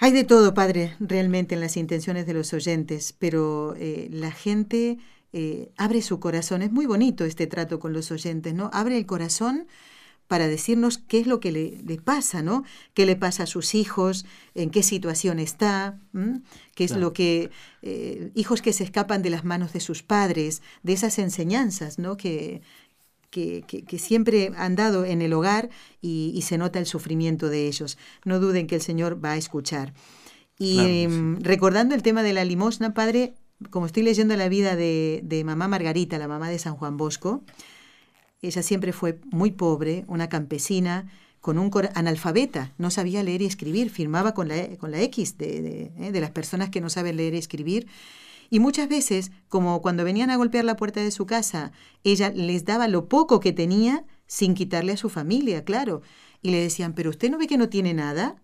[0.00, 4.98] Hay de todo, Padre, realmente en las intenciones de los oyentes, pero eh, la gente
[5.32, 6.62] eh, abre su corazón.
[6.62, 8.70] Es muy bonito este trato con los oyentes, ¿no?
[8.72, 9.66] Abre el corazón
[10.28, 12.62] para decirnos qué es lo que le, pasa, ¿no?
[12.94, 14.24] ¿Qué le pasa a sus hijos?
[14.54, 15.98] ¿En qué situación está?
[16.76, 17.50] ¿Qué es lo que...
[17.82, 22.16] Eh, hijos que se escapan de las manos de sus padres, de esas enseñanzas, ¿no?
[22.16, 22.60] Que,
[23.30, 25.70] que, siempre han dado en el hogar
[26.00, 27.98] y, se nota el sufrimiento de ellos.
[28.24, 29.92] No duden que el Señor va a escuchar.
[30.58, 33.34] Y em, recordando el tema de la limosna, Padre,
[33.70, 37.42] como estoy leyendo la vida de, de, mamá Margarita, la mamá de San Juan Bosco,
[38.42, 41.10] ella siempre fue muy pobre, una campesina,
[41.40, 45.62] con un analfabeta, no sabía leer y escribir, firmaba con la, con la X de,
[45.62, 47.86] de, eh, de las personas que no saben leer y escribir
[48.50, 51.72] y muchas veces, como cuando venían a golpear la puerta de su casa,
[52.04, 56.02] ella les daba lo poco que tenía sin quitarle a su familia, claro.
[56.42, 58.36] Y le decían, pero usted no ve que no tiene nada.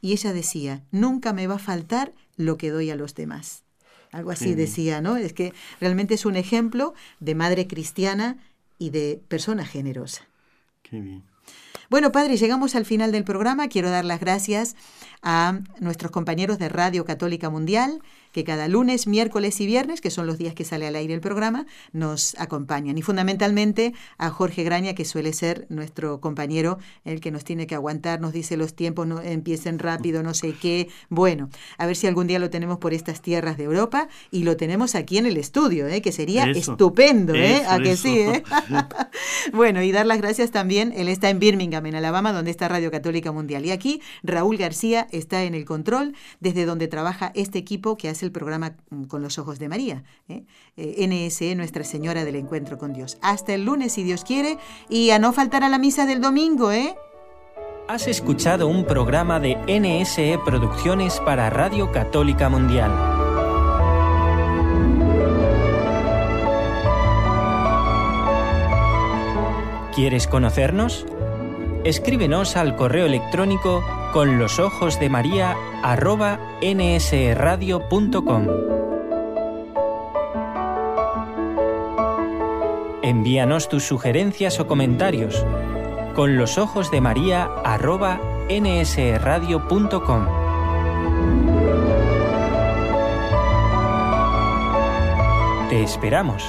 [0.00, 3.64] Y ella decía, nunca me va a faltar lo que doy a los demás.
[4.12, 5.16] Algo así decía, ¿no?
[5.16, 8.38] Es que realmente es un ejemplo de madre cristiana
[8.78, 10.26] y de persona generosa.
[10.82, 11.22] Qué bien.
[11.88, 13.68] Bueno, padre, llegamos al final del programa.
[13.68, 14.74] Quiero dar las gracias
[15.22, 18.00] a nuestros compañeros de Radio Católica Mundial,
[18.36, 21.22] que cada lunes, miércoles y viernes, que son los días que sale al aire el
[21.22, 21.64] programa,
[21.94, 22.98] nos acompañan.
[22.98, 26.76] Y fundamentalmente a Jorge Graña, que suele ser nuestro compañero,
[27.06, 30.52] el que nos tiene que aguantar, nos dice los tiempos, no empiecen rápido, no sé
[30.52, 30.90] qué.
[31.08, 34.58] Bueno, a ver si algún día lo tenemos por estas tierras de Europa y lo
[34.58, 36.02] tenemos aquí en el estudio, ¿eh?
[36.02, 37.62] que sería estupendo, ¿eh?
[37.66, 38.42] a que sí, ¿eh?
[39.54, 42.90] bueno, y dar las gracias también, él está en Birmingham, en Alabama, donde está Radio
[42.90, 43.64] Católica Mundial.
[43.64, 48.25] Y aquí Raúl García está en el control, desde donde trabaja este equipo que hace
[48.26, 50.44] el programa mm, Con los Ojos de María, ¿eh?
[50.76, 53.18] eh NSE, Nuestra Señora del Encuentro con Dios.
[53.22, 54.58] Hasta el lunes, si Dios quiere,
[54.88, 56.94] y a no faltar a la misa del domingo, ¿eh?
[57.88, 62.90] Has escuchado un programa de NSE Producciones para Radio Católica Mundial.
[69.94, 71.06] ¿Quieres conocernos?
[71.86, 78.46] Escríbenos al correo electrónico con los ojos de María arroba nsradio.com.
[83.02, 85.46] Envíanos tus sugerencias o comentarios
[86.16, 88.20] con los ojos de María arroba
[88.50, 90.26] nsradio.com.
[95.68, 96.42] Te esperamos.